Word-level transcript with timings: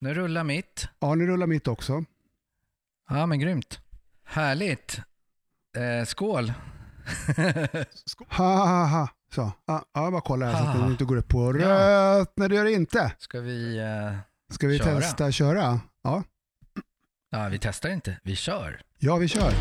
Nu 0.00 0.14
rullar 0.14 0.44
mitt. 0.44 0.88
Ja, 0.98 1.14
nu 1.14 1.26
rullar 1.26 1.46
mitt 1.46 1.68
också. 1.68 2.04
Ja, 3.10 3.26
men 3.26 3.40
grymt. 3.40 3.80
Härligt. 4.24 5.00
Eh, 5.76 6.04
skål. 6.06 6.52
Ha, 8.28 8.66
ha, 8.66 8.84
ha. 8.86 9.08
Så, 9.34 9.52
ja, 9.66 9.84
jag 9.94 10.12
bara 10.12 10.20
kollar 10.20 10.52
här 10.52 10.58
så 10.58 10.64
att 10.70 10.86
det 10.86 10.92
inte 10.92 11.04
går 11.04 11.16
upp 11.16 11.28
på 11.28 11.52
rött. 11.52 12.32
Nej, 12.36 12.48
det 12.48 12.54
gör 12.54 12.64
det 12.64 12.72
inte. 12.72 13.12
Ska 13.18 13.40
vi... 13.40 13.78
Eh... 13.78 14.18
Ska 14.54 14.66
vi 14.66 14.78
Köra. 14.78 15.00
testa 15.00 15.32
köra? 15.32 15.80
Ja. 16.02 16.22
Ja, 17.30 17.48
vi 17.48 17.58
testar 17.58 17.88
inte. 17.88 18.20
Vi 18.22 18.36
kör. 18.36 18.80
ja, 18.98 19.16
vi 19.16 19.28
kör. 19.28 19.52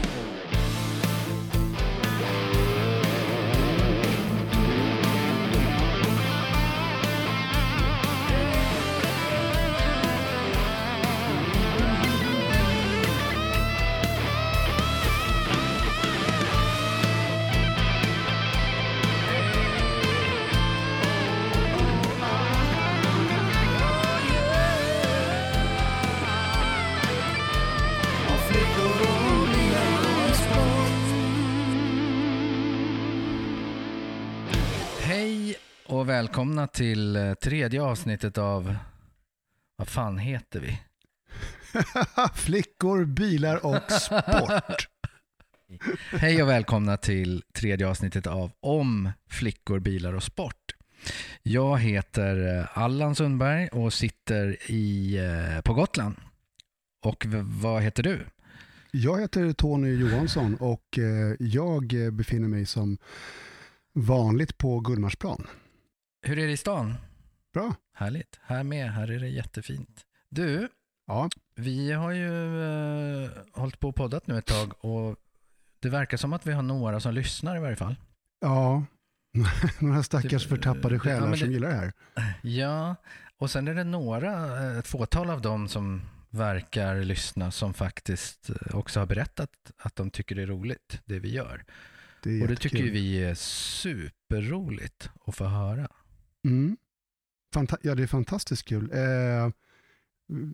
Välkomna 36.38 36.68
till 36.68 37.16
eh, 37.16 37.34
tredje 37.34 37.82
avsnittet 37.82 38.38
av... 38.38 38.76
Vad 39.76 39.88
fan 39.88 40.18
heter 40.18 40.60
vi? 40.60 40.80
Flickor, 42.36 43.06
bilar 43.06 43.66
och 43.66 43.92
sport. 43.92 44.88
Hej 46.12 46.44
och 46.44 46.50
välkomna 46.50 46.98
till 46.98 47.44
tredje 47.54 47.88
avsnittet 47.88 48.28
av 48.28 48.52
Om 48.60 49.12
flickor, 49.30 49.80
bilar 49.80 50.14
och 50.14 50.24
sport. 50.24 50.76
Jag 51.44 51.80
heter 51.80 52.58
eh, 52.58 52.78
Allan 52.78 53.16
Sundberg 53.16 53.68
och 53.68 53.94
sitter 53.94 54.72
i, 54.72 55.18
eh, 55.18 55.62
på 55.62 55.74
Gotland. 55.74 56.16
Och 57.06 57.26
vad 57.62 57.82
heter 57.82 58.04
du? 58.04 58.26
Jag 58.92 59.22
heter 59.22 59.54
Tony 59.54 59.96
Johansson 59.96 60.56
och 60.56 61.00
jag 61.40 62.14
befinner 62.14 62.48
mig 62.48 62.66
som 62.66 62.98
vanligt 63.94 64.58
på 64.58 64.80
Gullmarsplan. 64.80 65.48
Hur 66.28 66.40
är 66.40 66.46
det 66.48 66.52
i 66.52 66.58
stan? 66.58 66.96
Bra. 67.54 67.76
Härligt. 67.94 68.40
Här 68.44 68.64
med, 68.64 68.92
här 68.92 69.12
är 69.12 69.20
det 69.20 69.28
jättefint. 69.30 70.06
Du, 70.30 70.70
Ja, 71.08 71.30
vi 71.56 71.92
har 71.92 72.12
ju 72.12 72.62
eh, 73.26 73.30
hållit 73.54 73.80
på 73.80 73.90
och 73.90 73.96
poddat 73.96 74.28
nu 74.28 74.38
ett 74.38 74.46
tag 74.46 74.86
och 74.86 75.16
det 75.80 75.90
verkar 75.90 76.18
som 76.18 76.34
att 76.34 76.46
vi 76.48 76.52
har 76.52 76.62
några 76.62 77.00
som 77.00 77.14
lyssnar 77.14 77.58
i 77.58 77.60
varje 77.60 77.76
fall. 77.76 77.96
ja. 78.40 78.86
några 79.80 80.04
stackars 80.04 80.44
Det- 80.44 80.50
förtappade 80.50 80.96
ja, 80.96 81.00
själar 81.00 81.22
men 81.22 81.32
det- 81.32 81.38
som 81.38 81.52
gillar 81.52 81.70
det 81.70 81.76
här. 81.76 81.94
Ja, 82.42 82.96
och 83.38 83.52
sen 83.52 83.68
är 83.68 83.76
det 83.76 83.84
några, 83.84 84.58
eh, 84.72 84.78
ett 84.78 84.88
fåtal 84.88 85.30
av 85.30 85.42
dem 85.42 85.68
som 85.68 86.02
verkar 86.30 86.96
lyssna 87.04 87.52
som 87.52 87.74
faktiskt 87.74 88.50
eh, 88.50 88.76
också 88.76 89.00
har 89.00 89.08
berättat 89.08 89.50
att 89.78 89.96
de 89.96 90.12
tycker 90.12 90.36
det 90.36 90.42
är 90.42 90.48
roligt, 90.48 91.02
det 91.06 91.20
vi 91.20 91.32
gör. 91.34 91.66
Det 92.24 92.42
Och 92.42 92.48
det 92.48 92.56
tycker 92.56 92.84
vi 92.84 93.24
är 93.24 93.36
superroligt 93.36 95.10
att 95.26 95.36
få 95.36 95.46
höra. 95.46 95.88
Mm. 96.48 96.78
Fanta- 97.56 97.78
ja, 97.82 97.96
det 97.96 98.04
är 98.04 98.08
fantastiskt 98.08 98.66
kul. 98.66 98.92
Eh, 98.94 99.50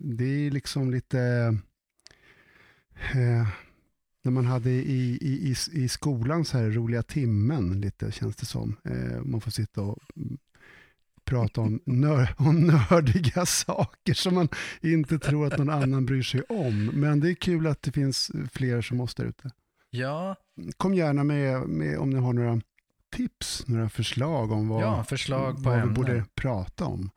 det 0.04 0.24
är 0.46 0.50
liksom 0.50 0.90
lite... 0.90 1.20
Eh, 3.14 3.48
när 4.22 4.30
man 4.30 4.46
hade 4.46 4.70
i, 4.70 5.18
i, 5.20 5.50
i, 5.50 5.54
i 5.84 5.88
skolan 5.88 6.44
så 6.44 6.58
här 6.58 6.70
roliga 6.70 7.02
timmen, 7.02 7.80
lite 7.80 8.12
känns 8.12 8.36
det 8.36 8.46
som. 8.46 8.76
Eh, 8.84 9.20
man 9.24 9.40
får 9.40 9.50
sitta 9.50 9.82
och 9.82 9.98
prata 11.24 11.60
om, 11.60 11.80
nör, 11.84 12.34
om 12.38 12.60
nördiga 12.66 13.46
saker 13.46 14.14
som 14.14 14.34
man 14.34 14.48
inte 14.80 15.18
tror 15.18 15.46
att 15.46 15.58
någon 15.58 15.70
annan 15.70 16.06
bryr 16.06 16.22
sig 16.22 16.42
om. 16.42 16.86
Men 16.86 17.20
det 17.20 17.30
är 17.30 17.34
kul 17.34 17.66
att 17.66 17.82
det 17.82 17.92
finns 17.92 18.30
fler 18.52 18.82
som 18.82 19.00
oss 19.00 19.14
där 19.14 19.24
ute. 19.24 19.50
Ja, 19.90 20.36
Kom 20.76 20.94
gärna 20.94 21.24
med, 21.24 21.68
med 21.68 21.98
om 21.98 22.10
ni 22.10 22.16
har 22.16 22.32
några 22.32 22.60
tips, 23.16 23.64
några 23.66 23.88
förslag 23.88 24.52
om 24.52 24.68
vad, 24.68 24.82
ja 24.82 25.04
förslag 25.04 25.54
vad 25.58 25.82
vi 25.82 25.88
borde 25.88 26.24
prata 26.34 26.84
om. 26.84 27.10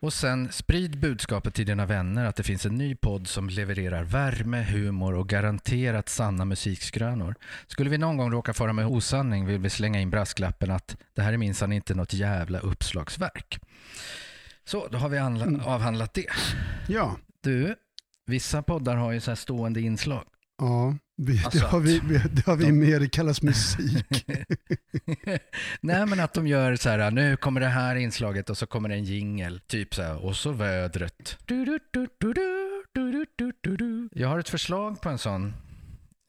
Och 0.00 0.12
sen 0.12 0.52
sprid 0.52 0.98
budskapet 1.00 1.54
till 1.54 1.66
dina 1.66 1.86
vänner 1.86 2.24
att 2.24 2.36
det 2.36 2.42
finns 2.42 2.66
en 2.66 2.74
ny 2.74 2.94
podd 2.94 3.28
som 3.28 3.48
levererar 3.48 4.04
värme, 4.04 4.62
humor 4.62 5.14
och 5.14 5.28
garanterat 5.28 6.08
sanna 6.08 6.44
musikskrönor. 6.44 7.34
Skulle 7.66 7.90
vi 7.90 7.98
någon 7.98 8.16
gång 8.16 8.30
råka 8.32 8.54
fara 8.54 8.72
med 8.72 8.86
osanning 8.86 9.46
vill 9.46 9.58
vi 9.60 9.70
slänga 9.70 10.00
in 10.00 10.10
brasklappen 10.10 10.70
att 10.70 10.96
det 11.14 11.22
här 11.22 11.32
är 11.32 11.36
minsann 11.36 11.72
inte 11.72 11.94
något 11.94 12.12
jävla 12.14 12.58
uppslagsverk. 12.58 13.58
Så, 14.64 14.88
då 14.88 14.98
har 14.98 15.08
vi 15.08 15.18
Mm. 15.18 15.60
avhandlat 15.60 16.14
det. 16.14 16.26
Ja, 16.88 17.16
Du, 17.40 17.74
vissa 18.26 18.62
poddar 18.62 18.96
har 18.96 19.12
ju 19.12 19.20
så 19.20 19.30
här 19.30 19.36
stående 19.36 19.80
inslag. 19.80 20.24
ja 20.58 20.96
det, 21.16 21.44
alltså 21.44 21.58
det, 21.58 21.66
har 21.66 21.80
vi, 21.80 21.98
det 22.30 22.46
har 22.46 22.56
vi 22.56 22.64
de... 22.64 22.72
mer 22.72 23.06
kallas 23.06 23.42
musik. 23.42 24.26
Nej, 25.80 26.06
men 26.06 26.20
att 26.20 26.32
de 26.34 26.46
gör 26.46 26.76
så 26.76 26.88
här, 26.88 27.10
nu 27.10 27.36
kommer 27.36 27.60
det 27.60 27.66
här 27.66 27.96
inslaget 27.96 28.50
och 28.50 28.58
så 28.58 28.66
kommer 28.66 28.90
en 28.90 29.04
jingel, 29.04 29.60
typ 29.60 29.94
så 29.94 30.02
här, 30.02 30.24
och 30.24 30.36
så 30.36 30.52
vädret. 30.52 31.38
Du, 31.44 31.64
du, 31.64 31.78
du, 31.90 32.08
du, 32.18 32.34
du, 32.92 33.26
du, 33.36 33.52
du, 33.60 33.76
du. 33.76 34.08
Jag 34.12 34.28
har 34.28 34.38
ett 34.38 34.48
förslag 34.48 35.00
på 35.00 35.08
en 35.08 35.18
sån 35.18 35.54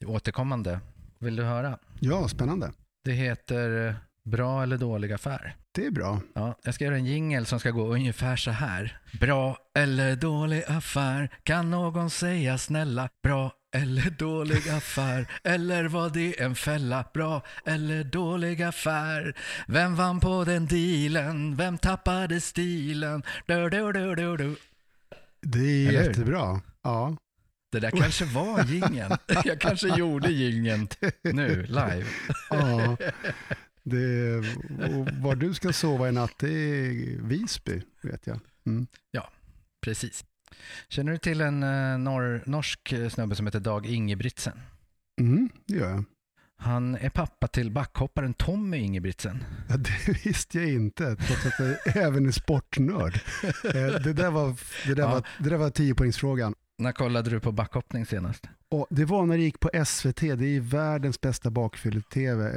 återkommande. 0.06 0.80
Vill 1.20 1.36
du 1.36 1.44
höra? 1.44 1.80
Ja, 2.00 2.28
spännande. 2.28 2.72
Det 3.04 3.12
heter 3.12 3.88
eh, 3.88 3.96
Bra 4.26 4.64
eller 4.64 4.78
dålig 4.78 5.12
affär. 5.12 5.56
Det 5.72 5.86
är 5.86 5.92
bra. 5.92 6.20
Ja, 6.34 6.60
jag 6.64 6.74
ska 6.74 6.86
göra 6.86 6.96
en 6.96 7.06
jingel 7.06 7.46
som 7.46 7.60
ska 7.60 7.72
gå 7.72 7.94
ungefär 7.94 8.36
så 8.36 8.52
här. 8.52 9.00
Bra 9.20 9.58
eller 9.78 10.16
dålig 10.16 10.64
affär, 10.68 11.30
kan 11.44 11.70
någon 11.72 12.10
säga 12.10 12.58
snälla? 12.58 13.10
Bra 13.24 13.52
eller 13.76 14.10
dålig 14.10 14.70
affär? 14.70 15.28
Eller 15.44 15.86
var 15.86 16.10
det 16.10 16.42
en 16.42 16.56
fälla? 16.56 17.06
Bra 17.14 17.42
eller 17.66 18.04
dålig 18.04 18.62
affär? 18.64 19.36
Vem 19.68 19.96
vann 19.96 20.20
på 20.20 20.44
den 20.44 20.66
dealen? 20.66 21.56
Vem 21.56 21.78
tappade 21.78 22.42
stilen? 22.42 23.24
Du, 23.46 23.70
du, 23.70 23.92
du, 23.92 24.16
du, 24.16 24.38
du. 24.38 24.56
Det 25.42 25.60
är 25.60 25.90
Eller 25.90 26.02
hur? 26.02 26.08
jättebra. 26.08 26.62
Ja. 26.84 27.18
Det 27.72 27.80
där 27.80 27.92
kanske 27.92 28.26
var 28.26 28.64
jingeln. 28.64 29.18
Jag 29.46 29.62
kanske 29.62 29.88
gjorde 29.88 30.32
jingeln 30.32 30.88
nu, 31.24 31.64
live. 31.64 32.06
ja. 32.50 32.98
Det, 33.84 34.36
var 35.22 35.36
du 35.36 35.54
ska 35.54 35.74
sova 35.74 36.10
i 36.10 36.12
natt, 36.12 36.34
det 36.38 36.48
är 36.50 37.22
Visby, 37.22 37.82
vet 38.02 38.28
jag. 38.28 38.40
Mm. 38.66 38.88
Precis. 39.82 40.26
Känner 40.90 41.12
du 41.12 41.18
till 41.18 41.42
en 41.42 41.64
eh, 41.64 41.98
norr, 41.98 42.44
norsk 42.46 42.92
eh, 42.92 43.10
snubbe 43.10 43.36
som 43.36 43.46
heter 43.46 43.60
Dag 43.60 43.86
Ingebrigtsen? 43.86 44.60
Mm, 45.22 45.50
det 45.66 45.76
gör 45.76 45.90
jag. 45.90 46.04
Han 46.58 46.96
är 46.96 47.10
pappa 47.10 47.48
till 47.48 47.72
backhopparen 47.72 48.34
Tommy 48.34 48.78
Ingebrigtsen. 48.78 49.44
Ja, 49.70 49.78
det 49.78 50.08
visste 50.26 50.60
jag 50.60 50.70
inte, 50.72 51.16
trots 51.16 51.46
att 51.46 51.54
jag 51.86 51.98
även 51.98 52.26
är 52.28 52.32
sportnörd. 52.32 53.20
Eh, 53.64 54.02
Det 54.04 54.14
där 54.14 54.32
var, 54.32 54.56
det 54.88 54.94
där 54.94 55.04
Ja. 55.04 55.10
var, 55.12 55.28
det 55.40 55.50
där 55.50 55.58
var 55.58 55.70
tiopoängsfrågan. 55.70 56.56
När 56.78 56.92
kollade 56.92 57.30
du 57.30 57.40
på 57.40 57.52
backhoppning 57.52 58.06
senast? 58.06 58.50
Och 58.70 58.88
det 58.90 59.06
var 59.06 59.26
när 59.26 59.38
det 59.38 59.44
gick 59.44 59.60
på 59.60 59.70
SVT, 59.86 60.20
det 60.22 60.46
är 60.56 60.60
världens 60.60 61.22
bästa 61.22 61.50
bakfylle-tv. 61.50 62.52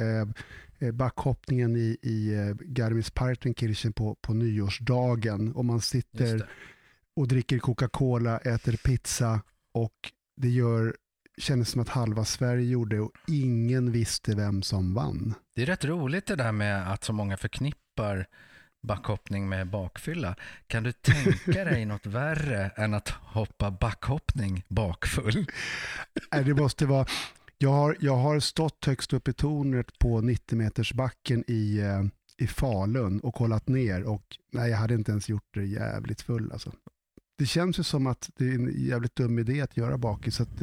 Eh, 0.79 0.91
backhoppningen 0.91 1.75
i, 1.75 1.97
i 2.01 2.31
Garmisch-Partenkirchen 2.65 3.93
på, 3.93 4.15
på 4.15 4.33
nyårsdagen. 4.33 5.51
Och 5.53 5.65
man 5.65 5.81
sitter. 5.81 6.47
Och 7.19 7.27
dricker 7.27 7.59
Coca-Cola, 7.59 8.37
äter 8.37 8.77
pizza 8.77 9.41
och 9.71 10.11
det 10.35 10.49
gör, 10.49 10.95
kändes 11.37 11.69
som 11.69 11.81
att 11.81 11.89
halva 11.89 12.25
Sverige 12.25 12.65
gjorde 12.65 12.99
och 12.99 13.11
ingen 13.27 13.91
visste 13.91 14.35
vem 14.35 14.61
som 14.61 14.93
vann. 14.93 15.33
det 15.55 15.61
är 15.61 15.65
rätt 15.65 15.85
roligt 15.85 16.25
det 16.25 16.35
där 16.35 16.51
med 16.51 16.91
att 16.91 17.03
så 17.03 17.13
många 17.13 17.37
förknippar 17.37 18.27
backhoppning 18.87 19.49
med 19.49 19.67
bakfylla. 19.67 20.35
Kan 20.67 20.83
du 20.83 20.91
tänka 20.91 21.63
dig 21.63 21.85
något 21.85 22.05
värre 22.05 22.71
än 22.75 22.93
att 22.93 23.09
hoppa 23.09 23.71
backhoppning 23.71 24.63
bakfull? 24.67 25.45
Nej, 26.31 26.43
det 26.43 26.53
måste 26.53 26.85
vara... 26.85 27.05
Jag 27.57 27.69
har, 27.69 27.97
jag 27.99 28.15
har 28.15 28.39
stått 28.39 28.85
högst 28.85 29.13
upp 29.13 29.27
i 29.27 29.33
tornet 29.33 29.99
på 29.99 30.21
90 30.21 30.57
meters 30.57 30.93
backen 30.93 31.43
i, 31.47 31.79
eh, 31.79 32.03
i 32.37 32.47
Falun 32.47 33.19
och 33.19 33.35
kollat 33.35 33.67
ner 33.67 34.03
och 34.03 34.23
nej, 34.51 34.69
jag 34.69 34.77
hade 34.77 34.93
inte 34.93 35.11
ens 35.11 35.29
gjort 35.29 35.53
det 35.53 35.65
jävligt 35.65 36.21
full 36.21 36.51
alltså. 36.51 36.71
Det 37.39 37.45
känns 37.45 37.79
ju 37.79 37.83
som 37.83 38.07
att 38.07 38.29
det 38.37 38.45
är 38.45 38.55
en 38.55 38.85
jävligt 38.85 39.15
dum 39.15 39.39
idé 39.39 39.61
att 39.61 39.77
göra 39.77 39.97
bakis, 39.97 40.41
att 40.41 40.61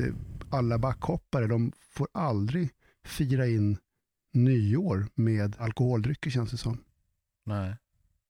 alla 0.51 0.79
backhoppare, 0.79 1.47
de 1.47 1.73
får 1.91 2.09
aldrig 2.13 2.71
fira 3.05 3.47
in 3.47 3.79
nyår 4.33 5.07
med 5.15 5.57
alkoholdrycker 5.59 6.31
känns 6.31 6.51
det 6.51 6.57
som. 6.57 6.79
Nej. 7.45 7.77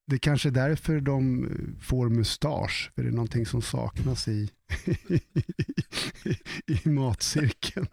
Det 0.05 0.15
är 0.15 0.19
kanske 0.19 0.49
är 0.49 0.51
därför 0.51 0.99
de 0.99 1.43
eh, 1.43 1.81
får 1.81 2.09
mustasch, 2.09 2.91
för 2.95 3.03
det 3.03 3.09
är 3.09 3.13
någonting 3.13 3.45
som 3.45 3.61
saknas 3.61 4.27
i, 4.27 4.51
i 6.67 6.89
matcirkeln. 6.89 7.87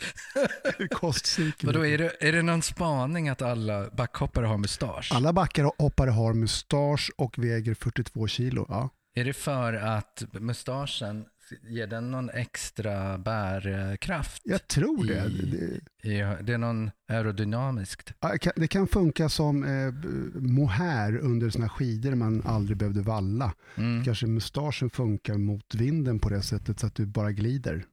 Kostcirkeln. 0.90 1.72
Vadå, 1.72 1.86
är, 1.86 1.98
det, 1.98 2.16
är 2.20 2.32
det 2.32 2.42
någon 2.42 2.62
spaning 2.62 3.28
att 3.28 3.42
alla 3.42 3.90
backhoppare 3.90 4.46
har 4.46 4.58
mustasch? 4.58 5.12
Alla 5.12 5.32
backhoppare 5.32 6.10
har 6.10 6.34
mustasch 6.34 7.10
och 7.16 7.38
väger 7.38 7.74
42 7.74 8.26
kilo. 8.26 8.66
Ja. 8.68 8.90
Är 9.18 9.24
det 9.24 9.32
för 9.32 9.72
att 9.72 10.24
mustaschen, 10.32 11.24
ger 11.62 11.86
den 11.86 12.10
någon 12.10 12.30
extra 12.30 13.18
bärkraft? 13.18 14.42
Jag 14.44 14.68
tror 14.68 15.04
det. 15.04 15.24
I- 15.26 15.80
det, 16.02 16.08
I, 16.08 16.42
det 16.42 16.52
är 16.52 16.58
någon 16.58 16.90
aerodynamiskt? 17.08 18.12
det 18.56 18.68
kan 18.68 18.86
funka 18.88 19.28
som 19.28 19.64
eh, 19.64 19.92
mohair 20.40 21.16
under 21.16 21.50
såna 21.50 21.68
skidor 21.68 22.14
man 22.14 22.42
aldrig 22.46 22.76
behövde 22.78 23.02
valla. 23.02 23.54
Mm. 23.76 24.04
Kanske 24.04 24.26
mustaschen 24.26 24.90
funkar 24.90 25.34
mot 25.38 25.74
vinden 25.74 26.18
på 26.18 26.28
det 26.28 26.42
sättet 26.42 26.80
så 26.80 26.86
att 26.86 26.94
du 26.94 27.06
bara 27.06 27.32
glider. 27.32 27.84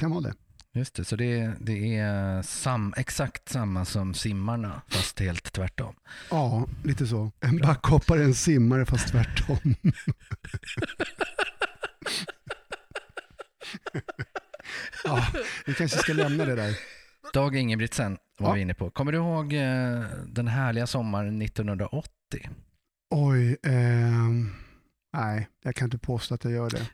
Kan 0.00 0.10
vara 0.10 0.20
det. 0.20 0.34
Just 0.74 0.94
det, 0.94 1.04
så 1.04 1.16
det, 1.16 1.40
är- 1.40 1.56
det 1.60 1.96
är 1.98 2.42
sam, 2.42 2.94
exakt 2.96 3.48
samma 3.48 3.84
som 3.84 4.14
simmarna, 4.14 4.82
fast 4.88 5.20
helt 5.20 5.52
tvärtom. 5.52 5.94
Ja, 6.30 6.66
lite 6.84 7.06
så. 7.06 7.32
En 7.40 7.58
backhoppare 7.58 8.20
är 8.20 8.24
en 8.24 8.34
simmare 8.34 8.86
fast 8.86 9.08
tvärtom. 9.08 9.74
ja, 15.04 15.26
vi 15.66 15.74
kanske 15.74 15.98
ska 15.98 16.12
lämna 16.12 16.44
det 16.44 16.54
där. 16.56 16.78
Dag 17.32 17.56
Ingebrigtsen 17.56 18.18
var 18.38 18.48
Ja. 18.48 18.54
vi 18.54 18.60
inne 18.60 18.74
på. 18.74 18.90
Kommer 18.90 19.12
du 19.12 19.18
ihåg 19.18 19.52
eh, 19.52 20.00
den 20.26 20.48
härliga 20.48 20.86
sommaren 20.86 21.42
1980? 21.42 22.10
Oj, 23.10 23.56
ehm, 23.62 24.50
nej, 25.12 25.48
jag 25.62 25.74
kan 25.76 25.86
inte 25.86 25.98
påstå 25.98 26.34
att 26.34 26.44
jag 26.44 26.52
gör 26.52 26.70
det. 26.70 26.90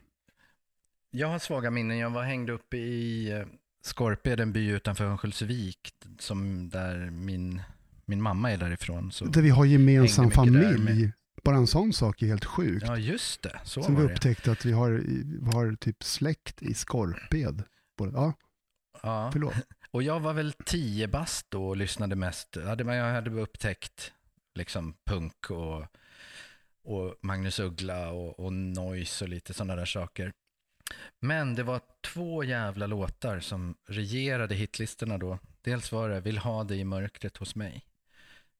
Jag 1.11 1.27
har 1.27 1.39
svaga 1.39 1.71
minnen. 1.71 1.97
Jag 1.97 2.09
var 2.09 2.23
hängd 2.23 2.49
uppe 2.49 2.77
i 2.77 3.31
eh, 3.79 3.87
Skorped, 3.87 4.39
en 4.39 4.53
by 4.53 4.67
utanför 4.69 5.05
Örnsköldsvik, 5.05 5.93
som 6.19 6.69
där 6.69 7.09
min, 7.11 7.61
min 8.05 8.21
mamma 8.21 8.51
är 8.51 8.57
därifrån. 8.57 9.11
Så. 9.11 9.25
Där 9.25 9.41
vi 9.41 9.49
har 9.49 9.65
gemensam 9.65 10.31
familj. 10.31 11.11
Bara 11.43 11.55
en 11.55 11.67
sån 11.67 11.93
sak 11.93 12.21
är 12.21 12.27
helt 12.27 12.45
sjukt. 12.45 12.85
Ja, 12.87 12.97
just 12.97 13.41
det. 13.41 13.59
Så 13.63 13.83
Sen 13.83 13.95
vi 13.95 14.01
upptäckte 14.03 14.51
att 14.51 14.65
vi 14.65 14.71
har, 14.71 14.89
vi 15.45 15.51
har 15.53 15.75
typ 15.75 16.03
släkt 16.03 16.61
i 16.61 16.73
Skorped. 16.73 17.63
Ja, 17.97 18.33
Ja. 19.03 19.29
förlåt. 19.33 19.53
Och 19.91 20.03
jag 20.03 20.19
var 20.19 20.33
väl 20.33 20.53
tio 20.65 21.07
bast 21.07 21.45
då 21.51 21.67
och 21.67 21.77
lyssnade 21.77 22.15
mest. 22.15 22.55
Jag 22.55 23.13
hade 23.13 23.29
upptäckt 23.41 24.11
liksom 24.55 24.93
punk 25.05 25.49
och, 25.51 25.85
och 26.83 27.15
Magnus 27.21 27.59
Uggla 27.59 28.11
och, 28.11 28.39
och 28.39 28.53
noise 28.53 29.25
och 29.25 29.29
lite 29.29 29.53
sådana 29.53 29.75
där 29.75 29.85
saker. 29.85 30.31
Men 31.19 31.55
det 31.55 31.63
var 31.63 31.81
två 32.13 32.43
jävla 32.43 32.87
låtar 32.87 33.39
som 33.39 33.75
regerade 33.87 34.55
hitlistorna 34.55 35.17
då. 35.17 35.39
Dels 35.61 35.91
var 35.91 36.09
det 36.09 36.19
Vill 36.19 36.37
ha 36.37 36.63
dig 36.63 36.79
i 36.79 36.83
mörkret 36.85 37.37
hos 37.37 37.55
mig. 37.55 37.85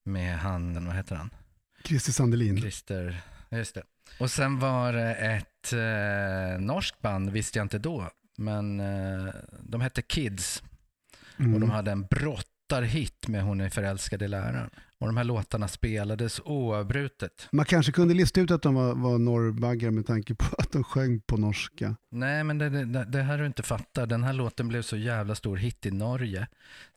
Med 0.04 0.38
han, 0.40 0.86
vad 0.86 0.96
heter 0.96 1.16
han? 1.16 1.30
Christer 1.84 2.12
Sandelin. 2.12 2.58
Christer, 2.62 3.22
just 3.52 3.76
det. 3.76 3.84
Och 4.20 4.32
sen 4.32 4.60
var 4.60 4.94
det 4.94 5.16
ett 5.16 5.74
eh, 5.74 6.62
norskt 6.62 7.02
band, 7.02 7.30
visste 7.30 7.60
jag 7.60 7.66
inte 7.66 7.80
då. 7.80 8.10
Men 8.38 8.80
eh, 8.80 9.34
de 9.64 9.82
hette 9.82 10.02
Kids. 10.02 10.64
Och 11.38 11.44
de 11.44 11.56
Mm. 11.56 11.70
hade 11.70 11.92
en 11.92 12.04
brottarhit 12.70 13.28
med 13.28 13.44
Hon 13.44 13.62
är 13.62 13.70
förälskad 13.70 14.22
i 14.22 14.28
läraren. 14.28 14.70
Och 15.00 15.08
de 15.08 15.18
här 15.18 15.24
låtarna 15.24 15.68
spelades 15.68 16.42
oavbrutet. 16.46 17.48
Man 17.52 17.66
kanske 17.66 17.92
kunde 17.92 18.14
lista 18.14 18.42
ut 18.42 18.52
att 18.52 18.62
de 18.62 18.76
var, 18.76 18.96
var 18.96 19.18
norrbaggar 19.18 19.92
med 19.92 20.08
tanke 20.08 20.36
på 20.36 20.46
att 20.58 20.72
de 20.72 20.84
sjöng 20.84 21.20
på 21.20 21.38
norska. 21.38 21.96
Nej, 22.12 22.44
men 22.44 22.58
det, 22.58 22.70
det, 22.70 23.06
det 23.06 23.22
här 23.22 23.38
du 23.38 23.46
inte 23.46 23.64
fattar. 23.64 24.06
Den 24.06 24.24
här 24.24 24.34
låten 24.34 24.68
blev 24.68 24.82
så 24.82 24.98
jävla 24.98 25.36
stor 25.36 25.58
hit 25.58 25.86
i 25.86 25.92
Norge. 25.92 26.48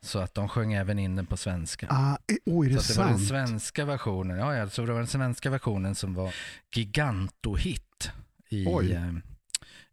Så 0.01 0.19
att 0.19 0.35
de 0.35 0.49
sjöng 0.49 0.73
även 0.73 0.99
in 0.99 1.17
den 1.17 1.27
på 1.27 1.37
svenska. 1.37 1.87
Ah, 1.91 2.19
oj, 2.47 2.69
är 2.69 2.75
det 2.75 2.81
så 2.81 2.93
det 2.93 2.99
var 2.99 3.07
den 3.07 3.19
sant? 3.19 3.29
svenska 3.29 3.85
versionen. 3.85 4.39
Ja, 4.39 4.57
ja, 4.57 4.69
så 4.69 4.87
det 4.87 4.93
var 4.93 4.99
den 4.99 5.07
svenska 5.07 5.51
versionen 5.51 5.95
som 5.95 6.15
var 6.15 6.35
gigantohit 6.75 8.11
i, 8.49 8.65
eh, 8.65 9.13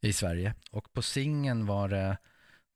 i 0.01 0.13
Sverige. 0.13 0.53
Och 0.71 0.93
på 0.93 1.01
singeln 1.01 1.65
var 1.65 1.89
det 1.89 2.17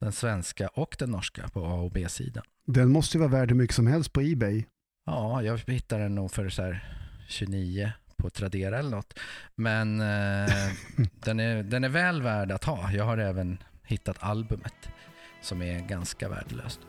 den 0.03 0.13
svenska 0.13 0.67
och 0.67 0.95
den 0.99 1.11
norska 1.11 1.47
på 1.47 1.65
A 1.65 1.73
och 1.73 1.91
B-sidan. 1.91 2.43
Den 2.65 2.89
måste 2.89 3.17
ju 3.17 3.19
vara 3.19 3.31
värd 3.31 3.49
hur 3.49 3.57
mycket 3.57 3.75
som 3.75 3.87
helst 3.87 4.13
på 4.13 4.21
Ebay. 4.21 4.65
Ja, 5.05 5.41
jag 5.41 5.59
hittade 5.67 6.03
den 6.03 6.15
nog 6.15 6.31
för 6.31 6.49
så 6.49 6.61
här 6.61 6.83
29 7.27 7.91
på 8.17 8.29
Tradera 8.29 8.79
eller 8.79 8.89
något. 8.89 9.19
Men 9.55 10.01
eh, 10.01 10.71
den, 11.23 11.39
är, 11.39 11.63
den 11.63 11.83
är 11.83 11.89
väl 11.89 12.21
värd 12.21 12.51
att 12.51 12.63
ha. 12.63 12.91
Jag 12.91 13.05
har 13.05 13.17
även 13.17 13.57
hittat 13.83 14.17
albumet 14.19 14.89
som 15.41 15.61
är 15.61 15.79
ganska 15.79 16.29
värdelöst. 16.29 16.79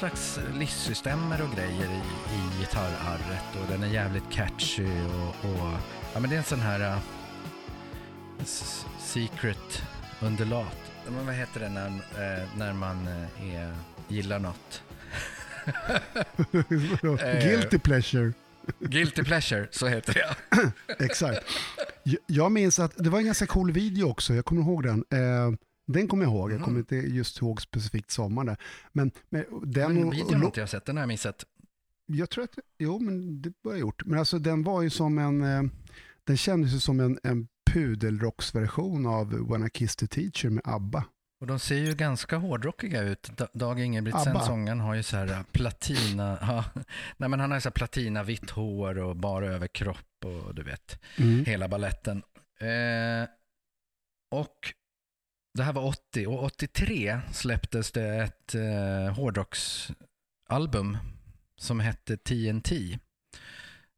Slags 0.00 0.38
livssystemer 0.58 1.42
och 1.42 1.56
grejer 1.56 1.90
i, 1.90 2.00
i 2.34 2.60
gitarrarret 2.60 3.56
och 3.62 3.66
den 3.72 3.82
är 3.82 3.86
jävligt 3.88 4.30
catchy 4.30 4.86
och, 5.04 5.50
och 5.50 5.72
ja 6.14 6.20
men 6.20 6.30
det 6.30 6.36
är 6.36 6.38
en 6.38 6.44
sån 6.44 6.60
här 6.60 6.80
uh, 6.80 6.98
secret 8.98 9.82
underlat. 10.20 10.76
Men 11.08 11.26
vad 11.26 11.34
heter 11.34 11.60
det 11.60 11.68
när, 11.68 11.86
eh, 11.88 12.48
när 12.56 12.72
man 12.72 13.06
eh, 13.08 13.54
är, 13.54 13.74
gillar 14.08 14.38
något? 14.38 14.82
Guilty 17.42 17.78
pleasure. 17.78 18.32
Guilty 18.78 19.22
pleasure, 19.24 19.68
så 19.70 19.86
heter 19.86 20.14
det. 20.14 21.04
Exakt. 21.04 21.46
Jag- 22.02 22.18
Jag 22.26 22.52
minns 22.52 22.78
att 22.78 22.92
det 22.96 23.10
var 23.10 23.18
en 23.18 23.26
ganska 23.26 23.46
cool 23.46 23.72
video 23.72 24.10
också, 24.10 24.34
jag 24.34 24.44
kommer 24.44 24.62
ihåg 24.62 24.82
den. 24.82 25.04
Eh, 25.10 25.52
den 25.92 26.08
kommer 26.08 26.24
jag 26.24 26.32
ihåg, 26.32 26.50
jag 26.50 26.56
Mm. 26.56 26.64
kommer 26.64 26.78
inte 26.78 26.96
just 26.96 27.38
ihåg 27.42 27.62
specifikt 27.62 28.10
sommaren 28.10 28.46
där. 28.46 28.56
Men, 28.92 29.10
men 29.28 29.44
den... 29.62 29.94
Men 29.94 30.10
videon 30.10 30.34
har 30.40 30.46
inte 30.46 30.60
jag 30.60 30.68
sett, 30.68 30.84
den 30.84 30.96
har 30.96 31.02
jag 31.02 31.08
missat. 31.08 31.44
Jag 32.06 32.30
tror 32.30 32.44
att, 32.44 32.58
jo 32.78 32.98
men 32.98 33.42
det 33.42 33.52
var 33.62 33.72
jag 33.72 33.80
gjort. 33.80 34.04
Men 34.06 34.18
alltså 34.18 34.38
den 34.38 34.62
var 34.62 34.82
ju 34.82 34.90
som 34.90 35.18
en, 35.18 35.42
eh, 35.42 35.62
den 36.24 36.36
kändes 36.36 36.72
ju 36.74 36.80
som 36.80 37.00
en, 37.00 37.18
en 37.22 37.48
pudelrocksversion 37.72 39.06
av 39.06 39.48
When 39.50 39.66
I 39.66 39.70
Kissed 39.70 39.98
the 39.98 40.06
Teacher 40.06 40.50
med 40.50 40.62
ABBA. 40.66 41.04
Och 41.40 41.46
de 41.46 41.58
ser 41.58 41.76
ju 41.76 41.94
ganska 41.94 42.36
hårdrockiga 42.36 43.02
ut. 43.02 43.30
Da- 43.36 43.48
Dag 43.54 43.80
Ingebrigtsen, 43.80 44.40
sångaren, 44.40 44.80
har 44.80 44.94
ju 44.94 45.02
så 45.02 45.16
här 45.16 45.26
äh, 45.32 45.42
platina, 45.52 46.38
ja, 46.40 46.64
nej 47.16 47.28
men 47.28 47.40
han 47.40 47.50
har 47.50 47.60
så 47.60 47.70
platina 47.70 48.22
vitt 48.22 48.50
hår 48.50 48.98
och 48.98 49.16
bara 49.16 49.46
överkropp 49.46 50.24
och 50.24 50.54
du 50.54 50.62
vet, 50.62 51.00
Mm. 51.18 51.44
hela 51.44 51.68
balletten. 51.68 52.22
Eh, 52.60 53.28
och 54.30 54.56
det 55.54 55.62
här 55.62 55.72
var 55.72 55.84
80 55.84 56.26
och 56.26 56.44
83 56.44 57.20
släpptes 57.32 57.92
det 57.92 58.16
ett 58.16 58.54
eh, 58.54 59.14
hårdrocksalbum 59.14 60.98
som 61.56 61.80
hette 61.80 62.16
TNT. 62.16 62.98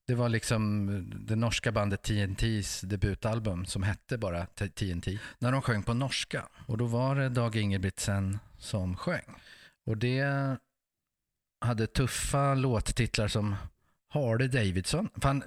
Det 0.06 0.14
var 0.14 0.28
liksom 0.28 0.88
eh, 0.88 0.94
det 1.02 1.36
norska 1.36 1.72
bandet 1.72 2.02
TNTs 2.02 2.80
debutalbum 2.80 3.64
som 3.66 3.82
hette 3.82 4.18
bara 4.18 4.46
TNT. 4.46 5.18
När 5.38 5.52
de 5.52 5.62
sjöng 5.62 5.82
på 5.82 5.94
norska. 5.94 6.48
Och 6.66 6.78
då 6.78 6.86
var 6.86 7.16
det 7.16 7.28
Dag 7.28 7.56
Ingebrigtsen 7.56 8.38
som 8.58 8.96
sjöng. 8.96 9.34
Och 9.86 9.96
det 9.96 10.56
hade 11.60 11.86
tuffa 11.86 12.54
låttitlar 12.54 13.28
som 13.28 13.56
Harley 14.08 14.48
Davidson. 14.48 15.08
Fan, 15.22 15.42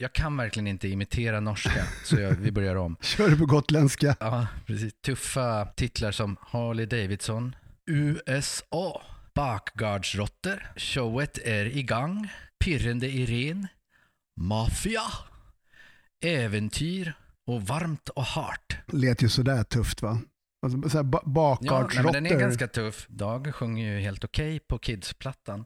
jag 0.00 0.12
kan 0.12 0.36
verkligen 0.36 0.66
inte 0.66 0.88
imitera 0.88 1.40
norska, 1.40 1.84
så 2.04 2.16
jag, 2.20 2.30
vi 2.30 2.52
börjar 2.52 2.76
om. 2.76 2.96
Kör 3.00 3.28
du 3.28 3.38
på 3.38 3.46
gotländska? 3.46 4.16
Ja, 4.20 4.46
precis. 4.66 4.92
Tuffa 5.04 5.66
titlar 5.66 6.12
som 6.12 6.36
Harley 6.40 6.86
Davidson, 6.86 7.56
USA, 7.90 9.02
Bakgardsrotter, 9.34 10.72
Showet 10.76 11.38
är 11.38 11.76
igång, 11.76 12.28
Pirrende 12.64 13.08
Irene, 13.08 13.68
Mafia, 14.40 15.02
Äventyr 16.24 17.12
och 17.46 17.62
Varmt 17.62 18.08
och 18.08 18.24
hart. 18.24 18.76
Lät 18.92 19.22
ju 19.22 19.28
sådär 19.28 19.62
tufft 19.62 20.02
va? 20.02 20.18
Alltså, 20.66 20.90
så 20.90 20.96
här 20.98 21.02
ba- 21.04 21.58
Ja, 21.60 21.88
nej, 21.94 22.02
men 22.04 22.12
den 22.12 22.26
är 22.26 22.38
ganska 22.40 22.68
tuff. 22.68 23.06
Dag 23.08 23.54
sjunger 23.54 23.94
ju 23.94 24.00
helt 24.00 24.24
okej 24.24 24.60
på 24.60 24.78
Kids-plattan. 24.78 25.64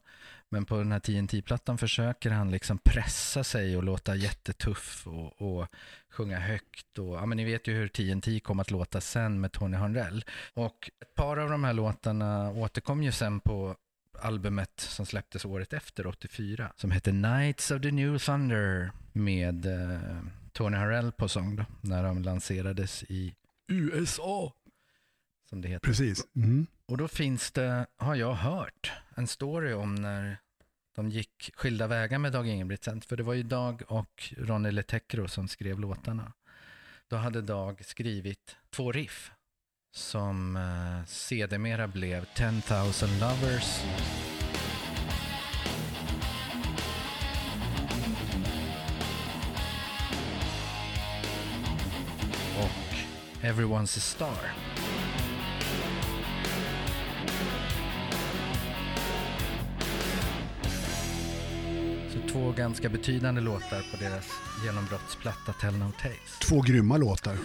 Men 0.54 0.64
på 0.64 0.76
den 0.76 0.92
här 0.92 1.00
TNT-plattan 1.00 1.78
försöker 1.78 2.30
han 2.30 2.50
liksom 2.50 2.78
pressa 2.78 3.44
sig 3.44 3.76
och 3.76 3.84
låta 3.84 4.16
jättetuff 4.16 5.06
och, 5.06 5.42
och 5.42 5.66
sjunga 6.10 6.38
högt. 6.38 6.98
Och, 6.98 7.14
ja, 7.14 7.26
men 7.26 7.36
ni 7.36 7.44
vet 7.44 7.68
ju 7.68 7.74
hur 7.74 7.88
TNT 7.88 8.40
kom 8.40 8.60
att 8.60 8.70
låta 8.70 9.00
sen 9.00 9.40
med 9.40 9.52
Tony 9.52 9.76
Harnell. 9.76 10.24
Och 10.54 10.90
ett 11.00 11.14
par 11.14 11.36
av 11.36 11.50
de 11.50 11.64
här 11.64 11.72
låtarna 11.72 12.50
återkom 12.50 13.02
ju 13.02 13.12
sen 13.12 13.40
på 13.40 13.76
albumet 14.22 14.80
som 14.80 15.06
släpptes 15.06 15.44
året 15.44 15.72
efter, 15.72 16.06
84, 16.06 16.72
som 16.76 16.90
heter 16.90 17.10
Knights 17.10 17.70
of 17.70 17.82
the 17.82 17.90
New 17.90 18.18
Thunder 18.18 18.90
med 19.12 19.66
eh, 19.66 20.18
Tony 20.52 20.76
Harrell 20.76 21.12
på 21.12 21.28
sång 21.28 21.56
då, 21.56 21.64
när 21.80 22.04
de 22.04 22.22
lanserades 22.22 23.04
i 23.08 23.34
USA, 23.68 24.52
som 25.48 25.60
det 25.60 25.68
heter. 25.68 25.88
Precis. 25.88 26.26
Mm. 26.36 26.66
Och 26.86 26.96
då 26.96 27.08
finns 27.08 27.50
det, 27.50 27.86
har 27.96 28.14
jag 28.14 28.34
hört, 28.34 28.92
en 29.14 29.26
story 29.26 29.72
om 29.72 29.94
när 29.94 30.38
de 30.94 31.10
gick 31.10 31.50
skilda 31.54 31.86
vägar 31.86 32.18
med 32.18 32.32
Dag 32.32 32.48
Ingebrigtsen. 32.48 33.00
För 33.00 33.16
det 33.16 33.22
var 33.22 33.34
ju 33.34 33.42
Dag 33.42 33.82
och 33.88 34.32
Ronny 34.36 34.70
Letecro 34.70 35.28
som 35.28 35.48
skrev 35.48 35.80
låtarna. 35.80 36.32
Då 37.08 37.16
hade 37.16 37.42
Dag 37.42 37.84
skrivit 37.84 38.56
två 38.70 38.92
riff 38.92 39.30
som 39.92 40.56
eh, 40.56 41.06
sedermera 41.06 41.88
blev 41.88 42.24
10,000 42.34 43.18
Lovers. 43.20 43.80
Och 52.58 52.94
Everyone's 53.42 53.98
a 53.98 54.00
Star. 54.00 54.54
Två 62.34 62.52
ganska 62.52 62.88
betydande 62.88 63.40
låtar 63.40 63.82
på 63.90 63.96
deras 63.96 64.28
genombrottsplatta 64.64 65.52
Tell 65.52 65.78
No 65.78 65.92
Tales. 66.02 66.38
Två 66.48 66.60
grymma 66.60 66.96
låtar. 66.96 67.36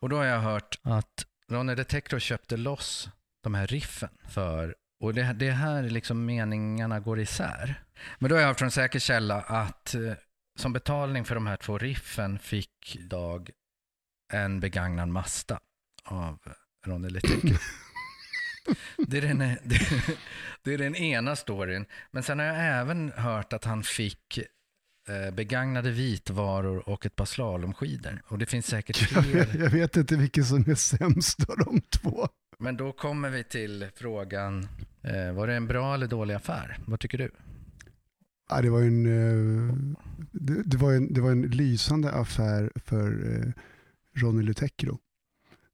Och 0.00 0.08
då 0.08 0.16
har 0.16 0.24
jag 0.24 0.40
hört 0.40 0.78
att 0.82 1.26
Ronny 1.50 1.74
Detector 1.74 2.18
köpte 2.18 2.56
loss 2.56 3.08
de 3.42 3.54
här 3.54 3.66
riffen 3.66 4.08
för, 4.28 4.74
och 5.00 5.14
det, 5.14 5.32
det 5.32 5.48
är 5.48 5.52
här 5.52 5.82
liksom 5.82 6.24
meningarna 6.24 7.00
går 7.00 7.20
isär. 7.20 7.82
Men 8.18 8.28
då 8.28 8.36
har 8.36 8.40
jag 8.40 8.48
hört 8.48 8.58
från 8.58 8.70
säker 8.70 8.98
källa 8.98 9.40
att 9.40 9.94
eh, 9.94 10.12
som 10.58 10.72
betalning 10.72 11.24
för 11.24 11.34
de 11.34 11.46
här 11.46 11.56
två 11.56 11.78
riffen 11.78 12.38
fick 12.38 12.96
Dag 13.00 13.50
en 14.32 14.60
begagnad 14.60 15.08
Mazda 15.08 15.60
av 16.04 16.38
Ronny 16.86 17.08
Detector. 17.08 17.60
Det 18.96 19.18
är, 19.18 19.22
den, 19.22 19.38
det, 20.62 20.74
är 20.74 20.78
den 20.78 20.96
ena 20.96 21.36
storyn. 21.36 21.84
Men 22.10 22.22
sen 22.22 22.38
har 22.38 22.46
jag 22.46 22.80
även 22.80 23.12
hört 23.16 23.52
att 23.52 23.64
han 23.64 23.82
fick 23.82 24.38
eh, 25.08 25.34
begagnade 25.34 25.90
vitvaror 25.90 26.88
och 26.88 27.06
ett 27.06 27.16
par 27.16 27.24
slalomskidor. 27.24 28.22
Och 28.28 28.38
det 28.38 28.46
finns 28.46 28.66
säkert 28.66 28.96
fler. 28.96 29.60
jag 29.60 29.70
vet 29.70 29.96
inte 29.96 30.16
vilken 30.16 30.44
som 30.44 30.70
är 30.70 30.74
sämst 30.74 31.50
av 31.50 31.56
de 31.58 31.80
två. 31.80 32.28
Men 32.58 32.76
då 32.76 32.92
kommer 32.92 33.30
vi 33.30 33.44
till 33.44 33.88
frågan, 33.94 34.68
eh, 35.02 35.32
var 35.32 35.46
det 35.46 35.54
en 35.54 35.66
bra 35.66 35.94
eller 35.94 36.06
dålig 36.06 36.34
affär? 36.34 36.78
Vad 36.86 37.00
tycker 37.00 37.18
du? 37.18 37.30
Ja, 38.48 38.62
det, 38.62 38.70
var 38.70 38.80
en, 38.80 39.06
eh, 39.06 39.74
det, 40.64 40.76
var 40.76 40.92
en, 40.92 41.12
det 41.12 41.20
var 41.20 41.30
en 41.30 41.42
lysande 41.42 42.12
affär 42.12 42.72
för 42.84 43.52
Ronny 44.16 44.42
Lutecro. 44.42 44.98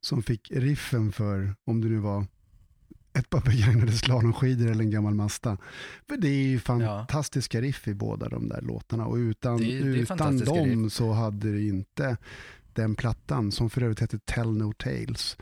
Som 0.01 0.23
fick 0.23 0.51
riffen 0.51 1.13
för, 1.13 1.55
om 1.65 1.81
det 1.81 1.89
nu 1.89 1.99
var 1.99 2.27
ett 3.13 3.31
par 3.31 3.41
begagnade 3.41 3.93
slalomskidor 3.93 4.71
eller 4.71 4.85
en 4.85 4.91
gammal 4.91 5.15
Mazda. 5.15 5.59
För 6.09 6.17
det 6.17 6.29
är 6.29 6.47
ju 6.47 6.59
fantastiska 6.59 7.61
riff 7.61 7.89
i 7.89 7.95
båda 7.95 8.29
de 8.29 8.49
där 8.49 8.61
låtarna. 8.61 9.07
Och 9.07 9.17
utan, 9.17 9.57
Det 9.57 9.65
det 9.65 9.99
utan 9.99 10.39
dem 10.39 10.91
så 10.91 11.13
hade 11.13 11.53
det 11.53 11.63
inte 11.63 12.17
den 12.73 12.95
plattan, 12.95 13.53
som 13.53 13.71
för 13.71 13.83
övrigt 13.83 14.01
hette 14.01 14.19
Tell 14.19 14.57
No 14.57 14.73
Tales, 14.73 15.37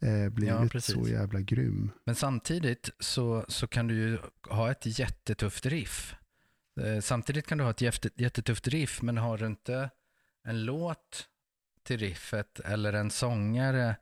eh, 0.00 0.28
blivit 0.28 0.72
precis. 0.72 0.94
så 0.94 1.08
jävla 1.08 1.40
grym. 1.40 1.90
Men 2.06 2.14
samtidigt 2.14 2.90
så, 2.98 3.44
så 3.48 3.66
kan 3.66 3.86
du 3.86 3.94
ju 3.94 4.18
ha 4.50 4.70
ett 4.70 4.98
jättetufft 4.98 5.66
riff. 5.66 6.14
Eh, 6.80 7.00
samtidigt 7.00 7.46
kan 7.46 7.58
du 7.58 7.64
ha 7.64 7.70
ett 7.70 7.80
jätte, 7.80 8.10
jättetufft 8.14 8.68
riff, 8.68 9.02
men 9.02 9.18
har 9.18 9.38
du 9.38 9.46
inte 9.46 9.90
en 10.44 10.64
låt 10.64 11.28
till 11.82 11.98
riffet 11.98 12.60
eller 12.60 12.92
en 12.92 13.10
sångare, 13.10 13.96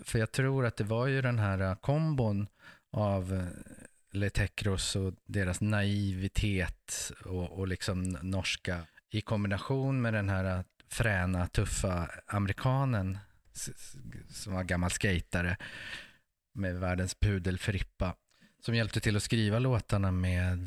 för 0.00 0.18
jag 0.18 0.32
tror 0.32 0.66
att 0.66 0.76
det 0.76 0.84
var 0.84 1.06
ju 1.06 1.22
den 1.22 1.38
här 1.38 1.60
äh, 1.60 1.74
kombon 1.74 2.46
av 2.90 3.32
äh, 3.32 3.44
Letekros 4.10 4.94
Letecros 4.94 4.96
och 4.96 5.14
deras 5.26 5.60
naivitet 5.60 7.12
och, 7.24 7.58
och 7.58 7.68
liksom 7.68 8.02
norska 8.02 8.86
i 9.10 9.20
kombination 9.20 10.02
med 10.02 10.14
den 10.14 10.28
här 10.28 10.58
äh, 10.58 10.64
fräna, 10.88 11.46
tuffa 11.46 12.10
amerikanen 12.26 13.18
som 14.28 14.52
var 14.52 14.64
gammal 14.64 14.90
skatare 14.90 15.56
med 16.54 16.80
världens 16.80 17.14
pudelfrippa 17.14 18.14
som 18.64 18.74
hjälpte 18.74 19.00
till 19.00 19.16
att 19.16 19.22
skriva 19.22 19.58
låtarna 19.58 20.10
med, 20.10 20.58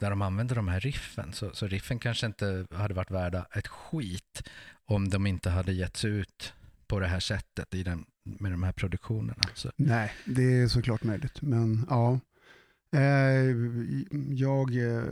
där 0.00 0.10
de 0.10 0.22
använde 0.22 0.54
de 0.54 0.68
här 0.68 0.80
riffen. 0.80 1.32
Så, 1.32 1.50
så 1.54 1.66
riffen 1.66 1.98
kanske 1.98 2.26
inte 2.26 2.66
hade 2.70 2.94
varit 2.94 3.10
värda 3.10 3.46
ett 3.54 3.68
skit 3.68 4.48
om 4.84 5.08
de 5.08 5.26
inte 5.26 5.50
hade 5.50 5.72
getts 5.72 6.04
ut 6.04 6.52
på 6.86 7.00
det 7.00 7.06
här 7.06 7.20
sättet 7.20 7.74
i 7.74 7.82
den, 7.82 8.04
med 8.24 8.50
de 8.50 8.62
här 8.62 8.72
produktionerna. 8.72 9.42
Så, 9.54 9.70
Nej, 9.76 10.12
det 10.24 10.42
är 10.60 10.68
såklart 10.68 11.02
möjligt. 11.04 11.42
Men 11.42 11.86
ja, 11.90 12.20
eh, 12.94 13.56
jag, 14.30 14.76
eh, 14.76 15.04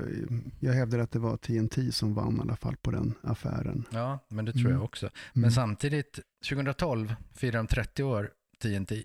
jag 0.60 0.72
hävdar 0.72 0.98
att 0.98 1.10
det 1.12 1.18
var 1.18 1.36
TNT 1.36 1.92
som 1.92 2.14
vann 2.14 2.36
i 2.36 2.40
alla 2.40 2.56
fall 2.56 2.76
på 2.76 2.90
den 2.90 3.14
affären. 3.22 3.84
ja, 3.92 4.18
men 4.28 4.44
det 4.44 4.52
tror 4.52 4.60
Mm. 4.66 4.72
jag 4.72 4.84
också. 4.84 5.10
Men 5.32 5.42
Mm. 5.44 5.50
samtidigt, 5.50 6.18
2012 6.48 7.14
firade 7.34 7.58
de 7.58 7.66
30 7.66 8.02
år 8.02 8.30
TNT. 8.62 9.04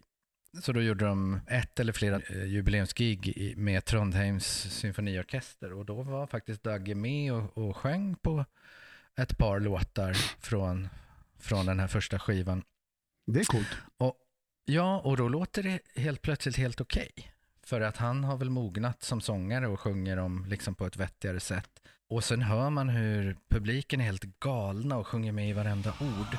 Så 0.62 0.71
då 0.74 0.81
gjorde 0.81 1.05
de 1.05 1.39
ett 1.47 1.79
eller 1.79 1.93
flera 1.93 2.15
eh, 2.29 2.43
jubileumsgig 2.45 3.53
med 3.57 3.85
Trondheims 3.85 4.45
symfoniorkester 4.74 5.74
och 5.74 5.85
då 5.85 6.03
var 6.03 6.27
faktiskt 6.27 6.63
Dagge 6.63 6.95
med 6.95 7.33
och, 7.33 7.57
och 7.57 7.77
sjöng 7.77 8.15
på 8.15 8.45
ett 9.17 9.38
par 9.38 9.59
låtar 9.59 10.13
från, 10.39 10.88
från 11.39 11.65
den 11.65 11.79
här 11.79 11.88
första 11.88 12.19
skivan. 12.19 12.63
Det 13.25 13.39
är 13.39 13.44
coolt. 13.46 13.77
Ja, 14.65 15.00
och 15.00 15.17
då 15.17 15.27
låter 15.27 15.63
det 15.63 15.79
helt 15.96 16.22
plötsligt 16.22 16.58
helt 16.58 16.82
okej. 16.82 17.12
För 17.63 17.82
att 17.82 17.98
han 17.98 18.24
har 18.24 18.38
väl 18.38 18.50
mognat 18.50 19.03
som 19.03 19.22
sångare 19.22 19.67
och 19.67 19.79
sjunger 19.79 20.15
dem 20.15 20.46
liksom 20.48 20.75
på 20.75 20.86
ett 20.86 20.98
vettigare 20.98 21.39
sätt. 21.39 21.70
Och 22.10 22.24
sen 22.24 22.41
hör 22.41 22.70
man 22.70 22.89
hur 22.89 23.38
publiken 23.50 24.01
är 24.01 24.05
helt 24.05 24.39
galna 24.39 24.98
och 24.98 25.08
sjunger 25.08 25.32
med 25.32 25.50
i 25.50 25.53
varenda 25.53 25.89
ord. 25.89 26.38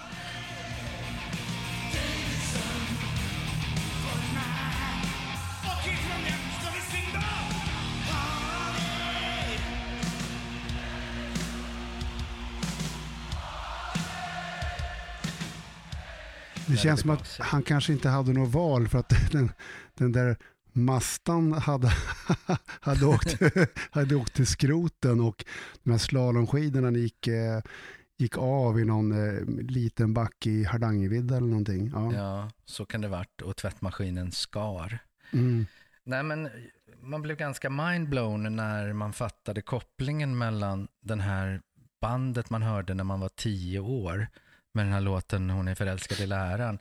Det 16.76 16.83
känns 16.83 17.00
som 17.00 17.11
att 17.11 17.38
han 17.40 17.62
kanske 17.62 17.92
inte 17.92 18.09
hade 18.09 18.33
något 18.33 18.52
val 18.52 18.88
för 18.88 18.99
att 18.99 19.12
den, 19.33 19.52
den 19.95 20.12
där 20.12 20.37
mastan 20.73 21.52
hade, 21.52 21.92
hade, 22.80 23.06
åkt, 23.06 23.38
hade 23.90 24.14
åkt 24.14 24.35
till 24.35 24.47
skroten 24.47 25.21
och 25.21 25.45
de 25.83 25.90
här 25.90 25.99
slalomskidorna 25.99 26.90
gick, 26.90 27.26
eh, 27.26 27.61
gick 28.18 28.38
av 28.38 28.80
i 28.80 28.85
någon 28.85 29.12
eh, 29.12 29.45
liten 29.68 30.14
back 30.14 30.47
i 30.47 30.64
Hardangervidda 30.64 31.37
eller 31.37 31.47
någonting. 31.47 31.90
Ja. 31.95 32.14
Ja, 32.14 32.50
så 32.64 32.85
kan 32.85 33.00
det 33.00 33.09
varit. 33.09 33.42
Och 33.42 33.56
tvättmaskinen 33.56 34.33
skar. 34.33 34.99
Mm. 35.33 35.66
Nej, 36.04 36.23
men 36.23 36.49
man 37.02 37.23
blev 37.23 37.37
ganska 37.37 37.71
mindblown 37.71 38.56
när 38.56 38.92
man 38.92 39.12
fattade 39.12 39.62
kopplingen 39.62 40.38
mellan 40.38 40.88
den 41.02 41.21
här 41.21 41.61
bandet 42.00 42.50
man 42.50 42.62
hörde 42.62 42.95
när 42.95 43.04
man 43.04 43.21
var 43.21 43.28
tio 43.28 43.80
år 43.80 44.28
med 44.76 44.87
den 44.87 44.92
här 44.92 45.00
låten 45.00 45.50
Hon 45.50 45.68
är 45.68 45.75
förälskad 45.75 46.21
i 46.21 46.26
läraren 46.26 46.78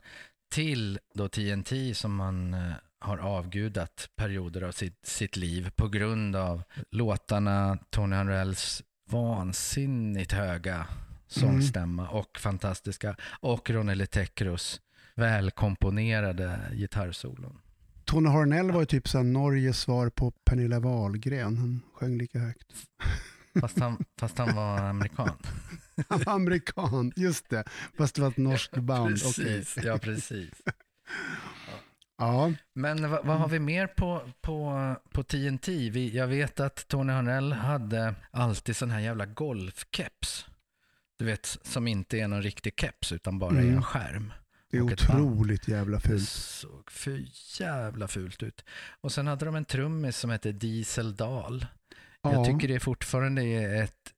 till 0.50 0.98
då 1.14 1.28
TNT 1.28 1.94
som 1.94 2.14
man 2.14 2.54
eh, 2.54 2.72
har 2.98 3.18
avgudat 3.18 4.08
perioder 4.16 4.62
av 4.62 4.72
sitt, 4.72 5.06
sitt 5.06 5.36
liv 5.36 5.70
på 5.76 5.88
grund 5.88 6.36
av 6.36 6.62
låtarna, 6.90 7.78
Tony 7.90 8.16
Harrells 8.16 8.82
vansinnigt 9.10 10.32
höga 10.32 10.86
sångstämma 11.26 12.08
och 12.08 12.38
fantastiska 12.38 13.16
och 13.40 13.70
Ronny 13.70 13.94
Letecros 13.94 14.80
välkomponerade 15.14 16.60
gitarrsolon. 16.72 17.60
Tony 18.04 18.28
Harnell 18.28 18.70
var 18.70 18.80
ju 18.80 18.86
typ 18.86 19.08
så 19.08 19.22
Norges 19.22 19.80
svar 19.80 20.08
på 20.08 20.30
Pernilla 20.30 20.80
Wahlgren. 20.80 21.56
Han 21.58 21.80
sjöng 21.94 22.18
lika 22.18 22.38
högt. 22.38 22.66
Fast 23.60 23.78
han, 23.78 24.04
fast 24.20 24.38
han 24.38 24.54
var 24.56 24.78
amerikan. 24.78 25.36
Han 26.08 26.22
var 26.26 26.32
amerikan, 26.32 27.12
just 27.16 27.48
det. 27.50 27.64
Fast 27.98 28.14
det 28.14 28.20
var 28.22 28.28
ett 28.28 28.36
norskt 28.36 28.76
band. 28.76 29.08
Precis, 29.22 29.78
ja 29.84 29.98
precis. 29.98 30.50
Ja, 32.18 32.52
Men 32.74 33.10
vad, 33.10 33.26
vad 33.26 33.38
har 33.38 33.48
vi 33.48 33.58
mer 33.58 33.86
på, 33.86 34.22
på, 34.40 34.94
på 35.12 35.22
TNT? 35.22 35.90
Vi, 35.90 36.16
jag 36.16 36.26
vet 36.26 36.60
att 36.60 36.88
Tony 36.88 37.12
Harnell 37.12 37.52
hade 37.52 38.14
alltid 38.30 38.76
sån 38.76 38.90
här 38.90 39.00
jävla 39.00 39.26
golfkeps. 39.26 40.46
Du 41.18 41.24
vet, 41.24 41.58
som 41.62 41.88
inte 41.88 42.18
är 42.18 42.28
någon 42.28 42.42
riktig 42.42 42.72
keps 42.80 43.12
utan 43.12 43.38
bara 43.38 43.54
är 43.56 43.60
Mm. 43.62 43.74
en 43.76 43.82
skärm. 43.82 44.32
Det 44.70 44.76
är 44.76 44.82
otroligt 44.82 45.68
jävla 45.68 45.96
Det 45.98 46.08
fult. 46.08 46.28
såg 46.28 46.90
för 46.90 47.24
jävla 47.60 48.08
fult 48.08 48.42
ut. 48.42 48.64
Och 49.00 49.12
sen 49.12 49.26
hade 49.26 49.44
de 49.44 49.54
en 49.54 49.64
trummis 49.64 50.16
som 50.16 50.30
hette 50.30 50.52
Diesel 50.52 51.16
Dahl. 51.16 51.66
Ja, 52.32 52.32
Jag 52.32 52.44
tycker 52.44 52.74
det 52.74 52.80
fortfarande 52.80 53.42
är 53.42 53.82
ett, 53.82 54.12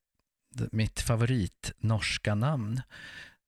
mitt 0.71 0.99
favorit 0.99 1.71
norska 1.79 2.35
namn. 2.35 2.81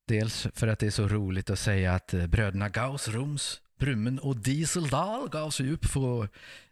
Dels 0.07 0.47
för 0.53 0.67
att 0.67 0.79
det 0.79 0.85
är 0.85 0.91
så 0.91 1.07
roligt 1.07 1.49
att 1.49 1.59
säga 1.59 1.93
att 1.93 2.13
eh, 2.13 2.27
bröderna 2.27 2.69
Gauss, 2.69 3.07
Roms, 3.07 3.61
Brummen 3.79 4.19
och 4.19 4.37
Dieseldal 4.37 5.29
gav 5.29 5.49
sig 5.49 5.71
upp 5.71 5.93
på 5.93 6.27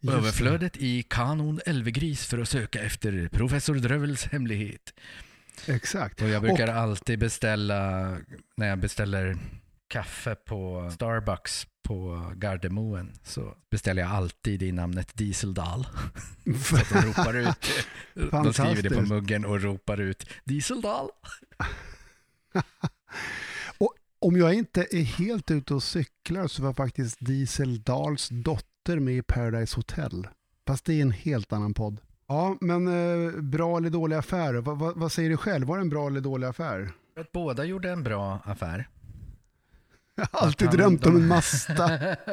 överflödet 0.08 0.76
i 0.76 1.02
kanon 1.02 1.60
Elvegris 1.66 2.26
för 2.26 2.38
att 2.38 2.48
söka 2.48 2.82
efter 2.82 3.28
professor 3.28 3.74
Drövels 3.74 4.26
hemlighet. 4.26 4.94
Exakt. 5.66 6.22
Och 6.22 6.28
jag 6.28 6.42
brukar 6.42 6.68
alltid 6.68 7.18
beställa, 7.18 8.16
när 8.56 8.68
jag 8.68 8.78
beställer 8.78 9.36
kaffe 9.88 10.34
på 10.34 10.90
Starbucks 10.94 11.66
på 11.90 12.32
Gardermoen 12.36 13.12
så 13.22 13.54
beställer 13.70 14.02
jag 14.02 14.10
alltid 14.10 14.62
i 14.62 14.72
namnet 14.72 15.16
Dieseldal. 15.16 15.86
Så 16.64 16.76
att 16.76 16.88
de 16.88 17.00
ropar 17.00 17.36
ut, 17.36 17.86
de 18.14 18.52
skriver 18.52 18.82
det 18.82 18.90
på 18.90 19.02
muggen 19.02 19.44
och 19.44 19.60
ropar 19.60 20.00
ut 20.00 20.26
Dieseldal. 20.44 21.08
Om 24.20 24.36
jag 24.36 24.54
inte 24.54 24.86
är 24.90 25.02
helt 25.02 25.50
ute 25.50 25.74
och 25.74 25.82
cyklar 25.82 26.46
så 26.46 26.62
var 26.62 26.72
faktiskt 26.72 27.16
Diesel 27.20 27.82
Dahls 27.82 28.28
dotter 28.28 28.98
med 28.98 29.14
i 29.14 29.22
Paradise 29.22 29.76
Hotel. 29.76 30.28
Fast 30.66 30.84
det 30.84 30.94
är 30.94 31.02
en 31.02 31.10
helt 31.10 31.52
annan 31.52 31.74
podd. 31.74 32.00
Ja, 32.28 32.56
men 32.60 32.88
eh, 32.88 33.30
bra 33.40 33.76
eller 33.76 33.90
dålig 33.90 34.16
affär? 34.16 34.54
Vad, 34.54 34.78
vad, 34.78 34.96
vad 34.96 35.12
säger 35.12 35.30
du 35.30 35.36
själv? 35.36 35.66
Var 35.66 35.76
det 35.76 35.82
en 35.82 35.88
bra 35.88 36.06
eller 36.06 36.20
dålig 36.20 36.46
affär? 36.46 36.92
Att 37.20 37.32
båda 37.32 37.64
gjorde 37.64 37.90
en 37.90 38.02
bra 38.02 38.40
affär. 38.44 38.88
Jag 40.20 40.28
har 40.32 40.46
alltid 40.46 40.68
han- 40.68 40.76
drömt 40.76 41.06
om 41.06 41.16
en 41.16 41.26
Mazda. 41.26 42.16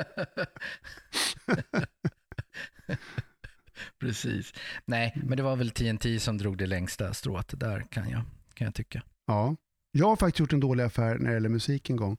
Precis. 4.00 4.54
Nej, 4.86 5.22
men 5.26 5.38
det 5.38 5.44
var 5.44 5.56
väl 5.56 5.70
TNT 5.72 6.20
som 6.20 6.38
drog 6.38 6.58
det 6.58 6.66
längsta 6.68 7.14
strået 7.14 7.60
där 7.60 7.82
kan 7.90 8.10
jag, 8.10 8.22
kan 8.54 8.66
jag 8.66 8.74
tycka. 8.76 9.04
Ja. 9.28 9.56
Jag 9.92 10.08
har 10.08 10.16
faktiskt 10.16 10.40
gjort 10.40 10.54
en 10.54 10.60
dålig 10.60 10.84
affär 10.84 11.18
när 11.18 11.28
det 11.28 11.34
gäller 11.34 11.50
musik 11.50 11.90
en 11.90 11.96
gång. 11.96 12.18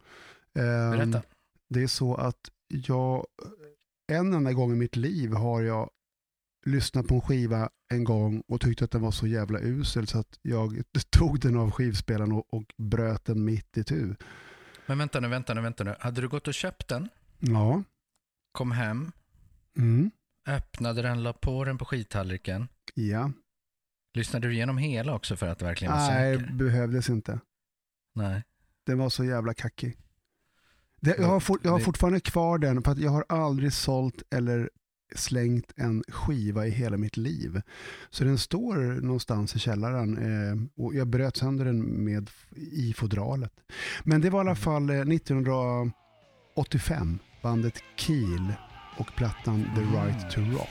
Ehm, 0.59 0.91
Berätta. 0.91 1.23
Det 1.69 1.83
är 1.83 1.87
så 1.87 2.15
att 2.15 2.39
jag, 2.69 3.27
en 4.13 4.35
enda 4.35 4.53
gång 4.53 4.73
i 4.73 4.77
mitt 4.77 4.97
liv 4.97 5.33
har 5.33 5.63
jag 5.63 5.91
lyssnat 6.67 7.07
på 7.07 7.15
en 7.15 7.21
skiva 7.21 7.71
en 7.95 8.05
gång 8.05 8.43
och 8.49 8.61
tyckte 8.61 8.85
att 8.85 8.91
den 8.91 9.01
var 9.03 9.11
så 9.11 9.27
jävla 9.27 9.59
usel 9.61 10.07
så 10.07 10.19
att 10.19 10.39
jag 10.43 10.83
tog 11.11 11.41
den 11.41 11.57
av 11.57 11.71
skivspelaren 11.71 12.33
och, 12.33 12.55
och 12.55 12.65
bröt 12.79 13.25
den 13.25 13.45
mitt 13.45 13.77
i 13.79 13.85
tu. 13.85 14.15
Men 14.89 14.99
vänta 14.99 15.21
nu, 15.21 15.29
vänta 15.29 15.55
nu, 15.55 15.61
vänta 15.61 15.85
nu. 15.85 15.95
Hade 16.01 16.21
du 16.21 16.29
gått 16.29 16.49
och 16.49 16.55
köpt 16.55 16.89
den, 16.89 17.09
Ja. 17.39 17.83
kom 18.53 18.73
hem, 18.73 19.13
Mm. 19.77 20.11
öppnade 20.47 21.03
den, 21.03 21.23
la 21.23 21.33
på 21.33 21.65
den 21.65 21.79
på 21.79 21.85
skidtallriken. 21.85 22.69
Ja. 22.95 23.31
Lyssnade 24.15 24.49
du 24.49 24.55
igenom 24.55 24.79
hela 24.79 25.15
också 25.15 25.37
för 25.37 25.47
att 25.49 25.63
verkligen 25.63 25.93
vara 25.95 26.07
Nej, 26.07 26.37
säker? 26.39 26.53
behövdes 26.53 27.09
inte. 27.09 27.41
Nej. 28.15 28.43
Den 28.87 28.99
var 28.99 29.09
så 29.11 29.25
jävla 29.25 29.55
kackig. 29.55 29.97
Det, 31.01 31.17
jag, 31.19 31.27
har 31.29 31.41
fort, 31.41 31.61
jag 31.65 31.71
har 31.71 31.79
Det- 31.79 31.85
fortfarande 31.85 32.21
kvar 32.21 32.59
den 32.59 32.83
för 32.83 32.93
att 32.93 32.99
jag 32.99 33.11
har 33.11 33.25
aldrig 33.29 33.73
sålt 33.73 34.23
eller 34.31 34.71
slängt 35.15 35.73
en 35.77 36.05
skiva 36.09 36.67
i 36.67 36.71
hela 36.71 36.97
mitt 36.97 37.17
liv. 37.17 37.61
Så 38.11 38.25
den 38.25 38.39
står 38.39 38.77
någonstans 39.01 39.57
i 39.57 39.59
källaren 39.59 40.19
eh, 40.19 40.57
och 40.85 40.95
jag 40.95 41.09
bröt 41.09 41.37
sönder 41.37 41.65
den 41.65 42.05
med 42.05 42.31
i 42.57 42.93
fodralet. 42.97 43.53
Men 44.05 44.21
det 44.21 44.31
var 44.31 44.39
i 44.39 44.41
alla 44.41 44.51
Mm. 44.51 44.57
fall 44.57 44.91
eh, 44.91 45.01
1985, 45.01 47.19
bandet 47.43 47.75
Keel 47.97 48.53
och 48.99 49.07
plattan 49.17 49.65
The 49.75 49.81
Right 49.81 50.31
to 50.31 50.41
Rock. 50.41 50.69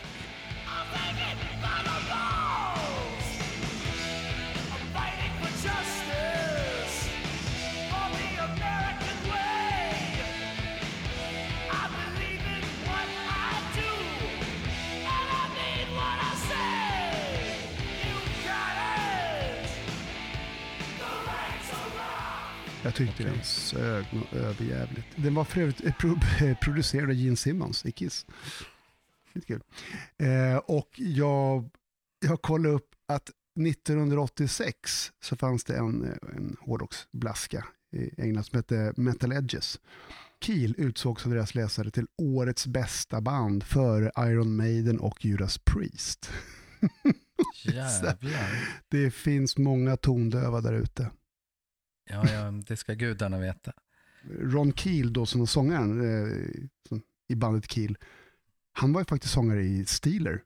Tyckte 22.97 23.23
den 23.23 23.43
sög 23.43 24.05
något 24.13 24.33
överjävligt. 24.33 25.07
Den 25.15 25.35
var 25.35 25.43
för 25.43 25.61
övrigt 25.61 25.85
eh, 25.85 25.93
pro- 25.93 26.19
eh, 26.47 26.57
producerad 26.57 27.09
av 27.09 27.13
Gene 27.15 27.35
Simmons 27.37 27.85
i 27.85 27.91
Kiss. 27.91 28.25
Lite 29.33 29.47
kul. 29.47 29.61
Eh, 30.17 30.57
och 30.57 30.89
jag, 30.95 31.69
jag 32.19 32.41
kollade 32.41 32.75
upp 32.75 32.89
att 33.07 33.29
1986 33.59 35.11
så 35.23 35.35
fanns 35.35 35.63
det 35.63 35.77
en, 35.77 36.03
eh, 36.03 36.35
en 36.37 36.57
hårdrocksblaska 36.61 37.65
i 37.91 38.21
England 38.21 38.43
som 38.43 38.57
hette 38.57 38.93
Metal 38.97 39.33
Edges. 39.33 39.79
Keel 40.41 40.75
utsågs 40.77 41.25
av 41.25 41.31
deras 41.31 41.55
läsare 41.55 41.91
till 41.91 42.07
årets 42.17 42.67
bästa 42.67 43.21
band 43.21 43.63
för 43.63 44.11
Iron 44.29 44.55
Maiden 44.55 44.99
och 44.99 45.25
Judas 45.25 45.57
Priest. 45.57 46.31
Jävlar. 47.63 48.17
Det 48.87 49.11
finns 49.11 49.57
många 49.57 49.97
tondöva 49.97 50.61
där 50.61 50.73
ute. 50.73 51.09
Ja, 52.09 52.29
ja, 52.29 52.51
det 52.51 52.77
ska 52.77 52.93
gudarna 52.93 53.39
veta. 53.39 53.73
Ron 54.39 54.73
Keel 54.73 55.13
då 55.13 55.25
som 55.25 55.39
var 55.39 55.45
sångaren 55.45 56.01
eh, 56.01 56.99
i 57.27 57.35
bandet 57.35 57.71
Keel, 57.71 57.97
han 58.73 58.93
var 58.93 59.01
ju 59.01 59.05
faktiskt 59.05 59.33
sångare 59.33 59.63
i 59.63 59.85
Steeler. 59.85 60.41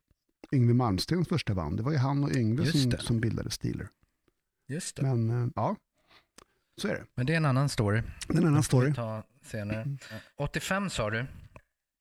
Yngwie 0.51 0.73
Malmsteens 0.73 1.27
första 1.27 1.53
band. 1.53 1.77
Det 1.77 1.83
var 1.83 1.91
ju 1.91 1.97
han 1.97 2.23
och 2.23 2.31
Just 2.31 2.81
som, 2.81 2.91
som 2.91 3.19
bildade 3.19 3.51
Steeler. 3.51 3.87
Just 4.67 4.95
det. 4.95 5.01
Men 5.01 5.29
eh, 5.29 5.49
ja, 5.55 5.75
så 6.81 6.87
är 6.87 6.93
det. 6.93 7.05
Men 7.15 7.25
det 7.25 7.33
är 7.33 7.37
en 7.37 7.45
annan 7.45 7.69
story. 7.69 8.01
Det 8.27 8.33
är 8.33 8.41
en 8.41 8.47
annan 8.47 8.63
story. 8.63 8.93
ta 8.93 9.23
senare. 9.41 9.97
85 10.37 10.89
sa 10.89 11.09
du. 11.09 11.25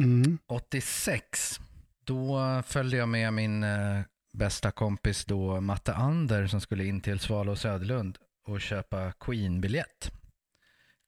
Mm. 0.03 0.39
86, 0.47 1.61
då 2.05 2.63
följde 2.67 2.97
jag 2.97 3.09
med 3.09 3.33
min 3.33 3.65
eh, 3.65 4.01
bästa 4.33 4.71
kompis 4.71 5.25
då, 5.25 5.61
Matte 5.61 5.95
Ander, 5.95 6.47
som 6.47 6.61
skulle 6.61 6.85
in 6.85 7.01
till 7.01 7.19
Svalöv 7.19 7.53
och 7.53 7.59
Söderlund 7.59 8.19
och 8.47 8.61
köpa 8.61 9.13
Queen-biljett. 9.13 10.13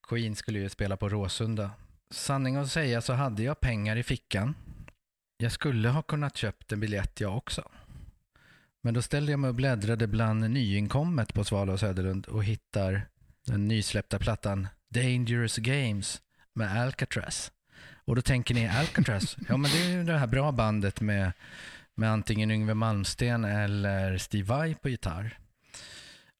Queen 0.09 0.37
skulle 0.37 0.59
ju 0.59 0.69
spela 0.69 0.97
på 0.97 1.09
Råsunda. 1.09 1.71
Sanning 2.11 2.57
att 2.57 2.71
säga 2.71 3.01
så 3.01 3.13
hade 3.13 3.43
jag 3.43 3.61
pengar 3.61 3.97
i 3.97 4.03
fickan. 4.03 4.55
Jag 5.37 5.53
skulle 5.53 5.89
ha 5.89 6.03
kunnat 6.03 6.37
köpt 6.37 6.73
en 6.73 6.81
biljett 6.81 7.21
jag 7.21 7.37
också. 7.37 7.71
Men 8.83 8.95
då 8.95 9.03
ställde 9.03 9.33
jag 9.33 9.41
mig 9.41 9.49
och 9.49 9.55
bläddrade 9.55 10.07
bland 10.07 10.51
nyinkommet 10.51 11.35
på 11.35 11.45
Svalöv 11.45 11.75
och 11.75 11.81
Söderlund 11.81 12.27
och 12.27 12.45
hittar 12.45 13.09
den 13.47 13.69
nysläppta 13.69 14.19
plattan 14.19 14.69
Dangerous 14.91 15.57
Games 15.57 16.23
med 16.55 16.81
Alcatraz. 16.81 17.53
Och 18.05 18.17
då 18.17 18.23
tänker 18.23 18.55
ni 18.55 18.69
Alcatraz, 18.69 19.37
ja 19.49 19.57
men 19.57 19.71
det 19.71 19.85
är 19.85 19.91
ju 19.91 20.05
det 20.05 20.19
här 20.19 20.27
bra 20.27 20.53
bandet 20.53 21.01
med, 21.01 21.33
med 21.95 22.11
antingen 22.11 22.51
Yngwie 22.51 22.75
Malmsteen 22.75 23.45
eller 23.45 24.19
Steve 24.19 24.45
Vai 24.45 24.75
på 24.75 24.89
gitarr. 24.89 25.39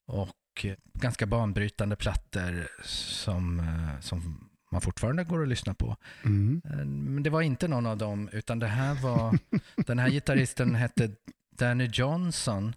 Och 0.05 0.29
eh, 0.61 0.75
ganska 0.93 1.25
banbrytande 1.25 1.95
plattor 1.95 2.67
som, 2.83 3.59
eh, 3.59 3.99
som 3.99 4.49
man 4.71 4.81
fortfarande 4.81 5.23
går 5.23 5.43
att 5.43 5.47
lyssna 5.49 5.73
på. 5.73 5.97
Mm. 6.25 6.61
Eh, 6.65 6.85
Men 6.85 7.23
det 7.23 7.29
var 7.29 7.41
inte 7.41 7.67
någon 7.67 7.85
av 7.85 7.97
dem, 7.97 8.29
utan 8.31 8.59
det 8.59 8.67
här 8.67 8.95
var, 8.95 9.39
den 9.87 9.99
här 9.99 10.09
gitarristen 10.09 10.75
hette 10.75 11.11
Danny 11.57 11.89
Johnson 11.93 12.75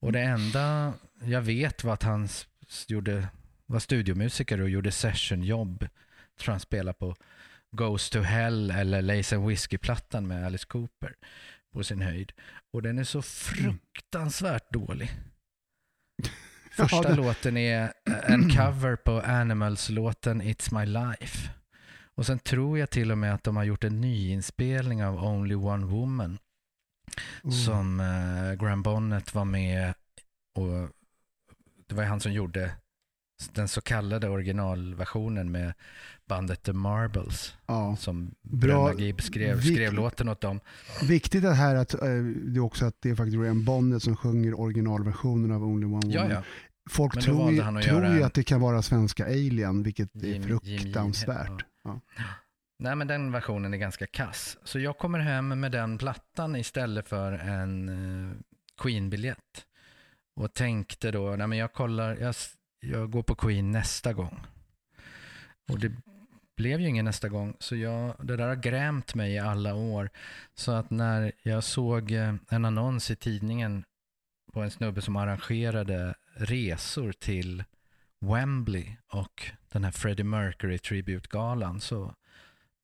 och 0.00 0.12
det 0.12 0.20
enda 0.20 0.92
jag 1.22 1.42
vet 1.42 1.84
var 1.84 1.94
att 1.94 2.02
han 2.02 2.28
gjorde, 2.88 3.28
var 3.66 3.78
studiomusiker 3.78 4.60
och 4.60 4.70
gjorde 4.70 4.92
sessionjobb. 4.92 5.88
Tror 6.40 6.52
han 6.52 6.60
spelade 6.60 6.98
på 6.98 7.16
Goes 7.70 8.10
to 8.10 8.20
Hell 8.20 8.70
eller 8.70 9.02
Lace 9.02 9.36
and 9.36 9.48
Whiskey-plattan 9.48 10.26
med 10.26 10.46
Alice 10.46 10.66
Cooper 10.66 11.14
på 11.72 11.84
sin 11.84 12.02
höjd. 12.02 12.32
Och 12.72 12.82
den 12.82 12.98
är 12.98 13.04
så 13.04 13.22
fruktansvärt 13.22 14.72
dålig. 14.72 15.10
Första 16.76 17.08
Ja, 17.10 17.14
låten 17.14 17.56
är 17.56 17.92
en 18.26 18.50
cover 18.50 18.96
på 18.96 19.20
Animals-låten 19.20 20.42
It's 20.42 20.78
My 20.80 20.86
Life. 20.86 21.50
Och 22.14 22.26
sen 22.26 22.38
tror 22.38 22.78
jag 22.78 22.90
till 22.90 23.12
och 23.12 23.18
med 23.18 23.34
att 23.34 23.44
de 23.44 23.56
har 23.56 23.64
gjort 23.64 23.84
en 23.84 24.00
nyinspelning 24.00 25.04
av 25.04 25.24
Only 25.24 25.54
One 25.54 25.86
Woman 25.86 26.38
Oh. 27.42 27.50
som 27.50 28.00
eh, 28.00 28.54
Graham 28.64 28.82
Bonnet 28.82 29.34
var 29.34 29.44
med 29.44 29.94
och 30.54 30.88
det 31.88 31.94
var 31.94 32.04
han 32.04 32.20
som 32.20 32.32
gjorde 32.32 32.72
den 33.52 33.68
så 33.68 33.80
kallade 33.80 34.28
originalversionen 34.28 35.52
med 35.52 35.72
bandet 36.28 36.62
The 36.62 36.72
Marbles 36.72 37.54
Ja. 37.66 37.96
som 37.96 38.34
Bra. 38.42 38.84
Bröderna 38.84 39.00
Gibb 39.00 39.22
skrev, 39.22 39.56
Vik- 39.56 39.74
skrev 39.74 39.92
låten 39.92 40.28
åt 40.28 40.40
dem. 40.40 40.60
Viktigt 41.08 41.44
är 41.44 41.52
här 41.52 41.74
att 41.76 41.94
eh, 41.94 42.00
det 42.24 42.58
är 42.58 42.60
också 42.60 42.84
att 42.86 42.96
det 43.00 43.10
är 43.10 43.14
faktiskt 43.14 43.36
Graham 43.36 43.64
Bonnet 43.64 44.02
som 44.02 44.16
sjunger 44.16 44.60
originalversionen 44.60 45.50
av 45.52 45.64
Only 45.64 45.86
One 45.86 45.94
Woman. 45.94 46.10
Ja, 46.10 46.28
ja. 46.30 46.42
Folk 46.90 47.20
tror, 47.22 47.50
ju, 47.52 47.60
att 47.60 47.82
tror 47.82 48.04
göra 48.04 48.26
att 48.26 48.34
det 48.34 48.42
kan 48.42 48.60
vara 48.60 48.82
svenska 48.82 49.24
Alien, 49.26 49.82
vilket 49.82 50.14
är 50.16 50.20
Jim- 50.20 50.42
Jim- 50.62 50.78
fruktansvärt. 50.78 51.64
ja. 51.84 52.00
Nej, 52.78 52.96
men 52.96 53.06
den 53.06 53.32
versionen 53.32 53.74
är 53.74 53.78
ganska 53.78 54.06
kass. 54.06 54.58
Så 54.64 54.78
jag 54.78 54.98
kommer 54.98 55.18
hem 55.18 55.60
med 55.60 55.72
den 55.72 55.98
plattan 55.98 56.56
istället 56.56 57.08
för 57.08 57.32
en 57.32 57.88
eh, 57.88 58.36
Queen-biljett. 58.82 59.64
Och 60.36 60.54
tänkte 60.54 61.10
då, 61.10 61.34
nej 61.36 61.46
men 61.46 61.58
jag 61.58 61.72
kollar, 61.72 62.16
jag, 62.16 62.34
jag 62.90 63.10
går 63.10 63.22
på 63.22 63.34
Queen 63.34 63.70
nästa 63.70 64.12
gång. 64.12 64.46
Och 65.68 65.78
det 65.78 65.92
blev 66.56 66.80
ju 66.80 66.88
ingen 66.88 67.04
nästa 67.04 67.28
gång, 67.28 67.56
så 67.58 67.76
jag, 67.76 68.14
det 68.22 68.36
där 68.36 68.48
har 68.48 68.56
grämt 68.56 69.14
mig 69.14 69.32
i 69.32 69.38
alla 69.38 69.74
år. 69.74 70.10
Så 70.54 70.72
att 70.72 70.90
när 70.90 71.32
jag 71.42 71.64
såg 71.64 72.12
eh, 72.12 72.34
en 72.48 72.64
annons 72.64 73.10
i 73.10 73.16
tidningen 73.16 73.84
på 74.52 74.62
en 74.62 74.70
snubbe 74.70 75.02
som 75.02 75.16
arrangerade 75.16 76.14
resor 76.34 77.12
till 77.12 77.64
Wembley 78.20 78.96
och 79.08 79.52
den 79.68 79.84
här 79.84 79.90
Freddie 79.90 80.24
Mercury 80.24 80.78
Tribute-galan 80.78 81.80
så 81.80 82.14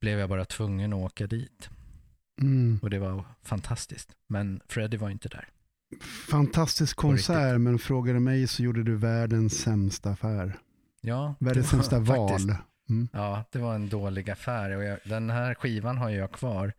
blev 0.01 0.19
jag 0.19 0.29
bara 0.29 0.45
tvungen 0.45 0.93
att 0.93 0.99
åka 0.99 1.27
dit. 1.27 1.71
Mm. 2.41 2.79
Och 2.83 2.91
det 2.91 2.99
var 2.99 3.25
fantastiskt. 3.43 4.17
Men 4.27 4.61
Freddie 4.67 4.97
var 4.97 5.11
inte 5.11 5.29
där. 5.29 5.49
Fantastisk 6.31 6.97
konsert, 6.97 7.61
men 7.61 7.79
frågade 7.79 8.21
mig 8.21 8.47
så 8.47 8.63
gjorde 8.63 8.83
du 8.83 8.97
världens 8.97 9.59
sämsta 9.61 10.11
affär. 10.11 10.59
Ja, 11.01 11.35
Världens 11.39 11.69
sämsta 11.69 11.99
val. 11.99 12.41
Mm. 12.89 13.09
Ja, 13.13 13.45
det 13.53 13.59
var 13.59 13.75
en 13.75 13.89
dålig 13.89 14.31
affär. 14.31 14.71
Och 14.71 14.85
jag, 14.85 14.99
den 15.05 15.31
här 15.31 15.55
skivan 15.55 15.99
har 15.99 16.11
jag 16.11 16.33
kvar. 16.33 16.73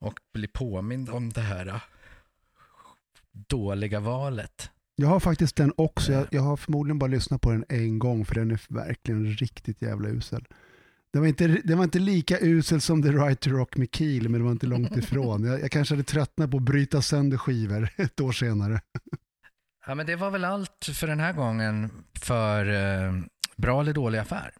Och 0.00 0.20
blir 0.34 0.48
påmind 0.48 1.10
om 1.10 1.30
det 1.30 1.40
här 1.40 1.66
äh, 1.66 1.80
dåliga 3.32 4.00
valet. 4.00 4.70
Jag 4.96 5.08
har 5.08 5.20
faktiskt 5.20 5.56
den 5.56 5.72
också. 5.76 6.12
Jag, 6.12 6.26
jag 6.30 6.42
har 6.42 6.56
förmodligen 6.56 6.98
bara 6.98 7.10
lyssnat 7.10 7.40
på 7.40 7.50
den 7.50 7.64
en 7.68 7.98
gång 7.98 8.24
för 8.24 8.34
den 8.34 8.50
är 8.50 8.60
verkligen 8.68 9.26
riktigt 9.26 9.82
jävla 9.82 10.08
usel. 10.08 10.44
Den 11.12 11.22
var 11.22 11.28
inte, 11.28 11.46
den 11.46 11.78
var 11.78 11.84
inte 11.84 11.98
lika 11.98 12.38
usel 12.40 12.80
som 12.80 13.02
The 13.02 13.08
Right 13.08 13.40
to 13.40 13.50
Rock 13.50 13.76
med 13.76 13.88
Keel, 13.92 14.28
men 14.28 14.40
det 14.40 14.44
var 14.44 14.52
inte 14.52 14.66
långt 14.66 14.96
ifrån. 14.96 15.44
Jag, 15.44 15.60
jag 15.60 15.70
kanske 15.70 15.94
hade 15.94 16.04
tröttnat 16.04 16.50
på 16.50 16.56
att 16.56 16.62
bryta 16.62 17.02
sönder 17.02 17.36
skivor 17.36 17.88
ett 17.96 18.20
år 18.20 18.32
senare. 18.32 18.80
Ja, 19.86 19.94
men 19.94 20.06
det 20.06 20.16
var 20.16 20.30
väl 20.30 20.44
allt 20.44 20.84
för 20.94 21.06
den 21.06 21.20
här 21.20 21.32
gången 21.32 21.90
för 22.14 22.66
eh, 22.66 23.12
bra 23.56 23.80
eller 23.80 23.92
dålig 23.92 24.18
affär. 24.18 24.50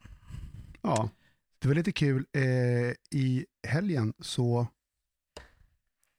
Ja, 0.83 1.11
det 1.59 1.69
var 1.69 1.75
lite 1.75 1.93
kul. 1.93 2.27
Eh, 2.33 2.43
I 3.21 3.47
helgen 3.67 4.13
så 4.21 4.67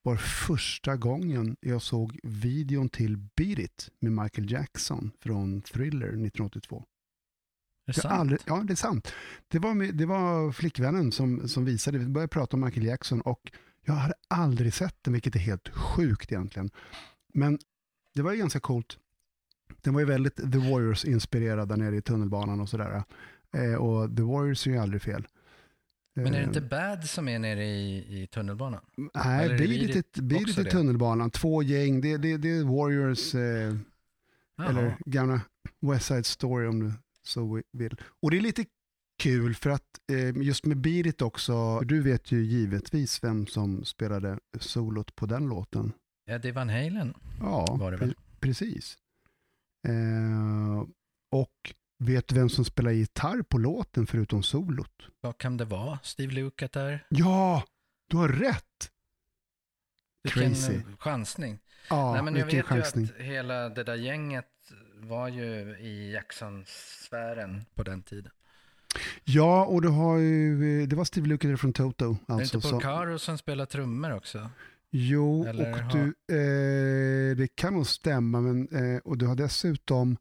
var 0.03 0.15
första 0.15 0.95
gången 0.95 1.55
jag 1.59 1.81
såg 1.81 2.19
videon 2.23 2.89
till 2.89 3.17
Beat 3.17 3.59
It 3.59 3.89
med 3.99 4.11
Michael 4.11 4.51
Jackson 4.51 5.11
från 5.19 5.61
Thriller 5.61 6.07
1982. 6.07 6.83
Är 7.89 7.93
det 7.93 8.01
sant? 8.01 8.19
aldrig, 8.19 8.39
ja, 8.45 8.63
det 8.63 8.73
är 8.73 8.75
sant. 8.75 9.13
Det 9.47 9.59
var, 9.59 9.73
med, 9.73 9.95
det 9.95 10.05
var 10.05 10.51
flickvännen 10.51 11.11
som, 11.11 11.47
som 11.47 11.65
visade, 11.65 11.97
vi 11.97 12.05
började 12.05 12.27
prata 12.27 12.57
om 12.57 12.65
Michael 12.65 12.85
Jackson 12.85 13.21
och 13.21 13.51
jag 13.85 13.93
hade 13.93 14.13
aldrig 14.27 14.73
sett 14.73 14.95
den, 15.01 15.13
vilket 15.13 15.35
är 15.35 15.39
helt 15.39 15.69
sjukt 15.69 16.31
egentligen. 16.31 16.69
Men 17.33 17.59
det 18.15 18.21
var 18.21 18.31
ju 18.31 18.37
ganska 18.37 18.59
coolt. 18.59 18.97
Den 19.81 19.93
var 19.93 19.99
ju 20.01 20.05
väldigt 20.05 20.35
The 20.35 20.57
Warriors-inspirerad 20.57 21.69
där 21.69 21.77
nere 21.77 21.95
i 21.95 22.01
tunnelbanan 22.01 22.59
och 22.59 22.69
sådär. 22.69 23.03
Eh, 23.53 23.73
och 23.73 24.17
The 24.17 24.23
Warriors 24.23 24.67
är 24.67 24.71
ju 24.71 24.77
aldrig 24.77 25.01
fel. 25.01 25.27
Men 26.15 26.27
är 26.27 26.31
det 26.31 26.37
Eh, 26.37 26.47
inte 26.47 26.61
Bad 26.61 27.05
som 27.05 27.27
är 27.27 27.39
nere 27.39 27.65
i, 27.65 28.21
i 28.21 28.27
tunnelbanan? 28.27 28.81
Nej, 29.13 29.49
Beat 30.21 30.57
i 30.57 30.63
tunnelbanan. 30.63 31.31
Två 31.31 31.63
gäng, 31.63 32.01
det, 32.01 32.17
det, 32.17 32.37
det 32.37 32.49
är 32.49 32.63
Warriors, 32.63 33.35
eh, 33.35 33.75
eller 34.69 34.97
gamla 35.05 35.41
West 35.79 36.05
Side 36.05 36.25
Story 36.25 36.67
om 36.67 36.79
du 36.79 36.91
så 37.27 37.61
vill. 37.71 37.95
Och 38.21 38.31
det 38.31 38.37
är 38.37 38.41
lite 38.41 38.65
kul 39.23 39.55
för 39.55 39.69
att 39.69 39.83
eh, 40.11 40.37
just 40.37 40.65
med 40.65 40.77
Beat 40.77 41.05
It 41.05 41.21
också, 41.21 41.79
du 41.79 42.01
vet 42.01 42.31
ju 42.31 42.43
givetvis 42.43 43.23
vem 43.23 43.47
som 43.47 43.85
spelade 43.85 44.39
solot 44.59 45.15
på 45.15 45.25
den 45.25 45.47
låten. 45.47 45.93
Eddie 46.29 46.51
Van 46.51 46.69
Halen 46.69 47.13
Ja, 47.39 47.77
var 47.79 47.91
det 47.91 47.97
väl? 47.97 48.09
pre- 48.13 48.15
precis. 48.39 48.97
Eh, 49.87 50.81
och 51.31 51.73
vet 52.03 52.27
du 52.27 52.35
vem 52.35 52.49
som 52.49 52.65
spelar 52.65 52.91
gitarr 52.91 53.41
på 53.41 53.57
låten 53.57 54.07
förutom 54.07 54.43
solot? 54.43 55.07
Vad 55.21 55.37
kan 55.37 55.57
det 55.57 55.65
vara? 55.65 55.99
Steve 56.03 56.33
Lukather? 56.33 57.05
Ja, 57.09 57.63
du 58.09 58.17
har 58.17 58.29
rätt! 58.29 58.91
Vilken 60.23 60.43
Crazy. 60.49 60.81
chansning. 60.99 61.59
Ja, 61.89 62.13
Nej, 62.13 62.23
men 62.23 62.35
jag 62.35 62.45
vet 62.45 62.53
ju 62.55 62.63
chansning. 62.63 63.05
att 63.05 63.11
hela 63.25 63.69
det 63.69 63.83
där 63.83 63.95
gänget 63.95 64.49
var 64.99 65.27
ju 65.27 65.77
i 65.79 66.11
Jackson-sfären 66.13 67.65
på 67.75 67.83
den 67.83 68.01
tiden. 68.03 68.31
Ja, 69.23 69.65
och 69.65 69.81
du 69.81 69.87
har 69.87 70.17
ju, 70.17 70.85
det 70.85 70.95
var 70.95 71.03
Steve 71.05 71.27
Lukather 71.27 71.55
från 71.55 71.73
Toto. 71.73 72.05
är 72.11 72.17
det 72.27 72.33
Alltså, 72.33 72.57
inte 72.57 72.67
så, 72.67 72.73
Porcaro 72.75 73.19
som 73.19 73.37
spelar 73.37 73.65
trummor 73.65 74.11
också? 74.13 74.49
jo, 74.91 75.45
Eller 75.45 75.71
och 75.71 75.77
har- 75.77 75.91
du, 75.93 76.05
eh, 77.31 77.37
det 77.37 77.47
kan 77.55 77.73
nog 77.73 77.87
stämma, 77.87 78.41
men, 78.41 78.67
eh, 78.67 78.99
och 79.03 79.17
du 79.17 79.25
har 79.25 79.35
dessutom 79.35 80.17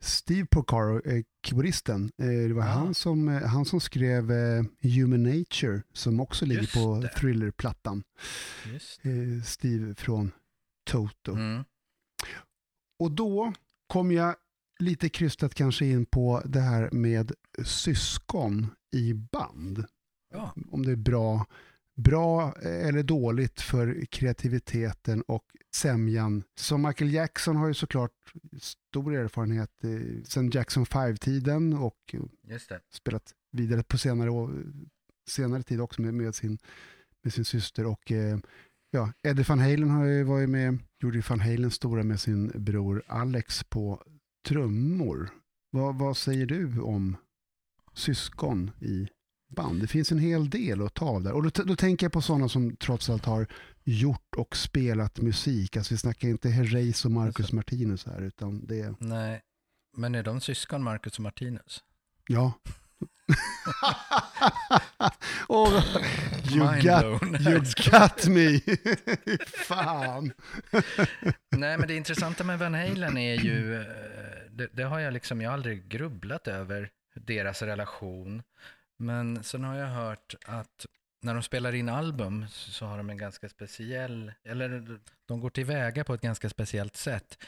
Steve 0.00 0.46
Porcaro, 0.50 1.02
eh, 1.10 1.22
keyboardisten. 1.46 2.12
Eh, 2.18 2.26
det 2.48 2.52
var 2.54 2.62
Ah. 2.62 2.66
han, 2.66 2.94
som, 2.94 3.28
eh, 3.28 3.42
han 3.42 3.64
som 3.64 3.80
skrev 3.80 4.30
eh, 4.32 4.62
Human 4.82 5.22
Nature, 5.22 5.82
som 5.92 6.20
också 6.20 6.46
ligger 6.46 6.60
Just 6.62 6.74
på 6.74 6.98
det. 7.02 7.08
Thriller-plattan. 7.08 8.02
Just 8.72 9.04
Eh, 9.06 9.42
Steve 9.44 9.94
från 9.94 10.32
Toto. 10.90 11.32
mm. 11.34 11.64
Och 12.98 13.10
då 13.10 13.52
kom 13.86 14.12
jag 14.12 14.34
lite 14.78 15.08
krystat 15.08 15.54
kanske 15.54 15.86
in 15.86 16.06
på 16.06 16.42
det 16.44 16.60
här 16.60 16.90
med 16.92 17.32
syskon 17.64 18.66
i 18.92 19.14
band. 19.14 19.84
Ja, 20.32 20.54
Om 20.70 20.86
det 20.86 20.92
är 20.92 20.96
bra, 20.96 21.46
bra 21.94 22.52
eller 22.62 23.02
dåligt 23.02 23.60
för 23.60 24.04
kreativiteten 24.04 25.22
och 25.22 25.44
sämjan. 25.74 26.42
Så 26.58 26.78
Michael 26.78 27.12
Jackson 27.12 27.56
har 27.56 27.68
ju 27.68 27.74
såklart 27.74 28.32
stor 28.60 29.14
erfarenhet 29.14 29.70
sedan 30.24 30.50
Jackson 30.50 30.84
5-tiden 30.84 31.74
och 31.74 32.14
spelat 32.92 33.34
vidare 33.52 33.82
på 33.82 33.98
senare, 33.98 34.30
senare 35.28 35.62
tid 35.62 35.80
också 35.80 36.02
med, 36.02 36.14
med, 36.14 36.34
sin, 36.34 36.58
med 37.22 37.32
sin 37.32 37.44
syster. 37.44 37.86
Och 37.86 38.12
eh, 38.12 38.38
ja, 38.90 39.12
Eddie 39.22 39.42
Van 39.48 39.58
Halen 39.58 39.90
har 39.90 40.04
ju 40.04 40.22
varit 40.22 40.48
med, 40.48 40.78
gjorde 41.02 41.16
ju 41.16 41.22
Van 41.28 41.40
Halen 41.40 41.70
stora 41.70 42.02
med 42.02 42.20
sin 42.20 42.52
bror 42.54 43.02
Alex 43.06 43.64
på 43.64 44.02
trummor. 44.48 45.30
Vad, 45.70 45.98
vad 45.98 46.16
säger 46.16 46.46
du 46.46 46.80
om 46.80 47.16
syskon 47.94 48.70
i 48.80 49.08
band? 49.56 49.80
Det 49.80 49.86
finns 49.86 50.12
en 50.12 50.18
hel 50.18 50.50
del 50.50 50.82
att 50.82 50.94
ta 50.94 51.06
av 51.06 51.22
där. 51.22 51.32
Och 51.32 51.42
då, 51.42 51.50
då 51.64 51.76
tänker 51.76 52.06
jag 52.06 52.12
på 52.12 52.22
sådana 52.22 52.48
som 52.48 52.76
trots 52.76 53.10
allt 53.10 53.24
har 53.24 53.46
gjort 53.84 54.34
och 54.36 54.56
spelat 54.56 55.20
musik. 55.20 55.76
Alltså 55.76 55.94
vi 55.94 55.98
snackar 55.98 56.28
inte 56.28 56.48
Herreys 56.48 57.04
och 57.04 57.10
Marcus 57.10 57.38
Alltså. 57.40 57.56
Martinus 57.56 58.06
här, 58.06 58.22
utan 58.22 58.66
det 58.66 58.80
är, 58.80 58.94
Nej, 59.00 59.40
men 59.96 60.14
är 60.14 60.22
de 60.22 60.40
syskon, 60.40 60.82
Marcus 60.82 61.16
och 61.18 61.22
Martinus? 61.22 61.84
ja. 62.28 62.52
oh, 65.48 65.82
you, 66.50 66.64
Mind 66.64 66.82
got, 66.82 67.22
you 67.40 67.60
got 67.90 68.26
me. 68.26 68.60
Fan. 69.46 70.32
Nej, 71.50 71.78
men 71.78 71.88
det 71.88 71.94
intressanta 71.94 72.44
med 72.44 72.58
Van 72.58 72.74
Halen 72.74 73.18
är 73.18 73.34
ju, 73.34 73.80
eh, 73.80 73.86
det, 74.50 74.68
det 74.72 74.82
har 74.82 74.98
jag 74.98 75.12
liksom, 75.12 75.40
jag 75.40 75.50
har 75.50 75.54
aldrig 75.54 75.88
grubblat 75.88 76.48
över 76.48 76.90
deras 77.14 77.62
relation. 77.62 78.42
Men 78.98 79.44
sen 79.44 79.64
har 79.64 79.76
jag 79.76 79.86
hört 79.86 80.34
att 80.44 80.86
när 81.22 81.34
de 81.34 81.42
spelar 81.42 81.74
in 81.74 81.88
album 81.88 82.46
så 82.48 82.86
har 82.86 82.96
de 82.96 83.10
en 83.10 83.18
ganska 83.18 83.48
speciell, 83.48 84.32
eller 84.44 84.98
de 85.26 85.40
går 85.40 85.50
tillväga 85.50 86.04
på 86.04 86.14
ett 86.14 86.20
ganska 86.20 86.48
speciellt 86.48 86.96
sätt. 86.96 87.38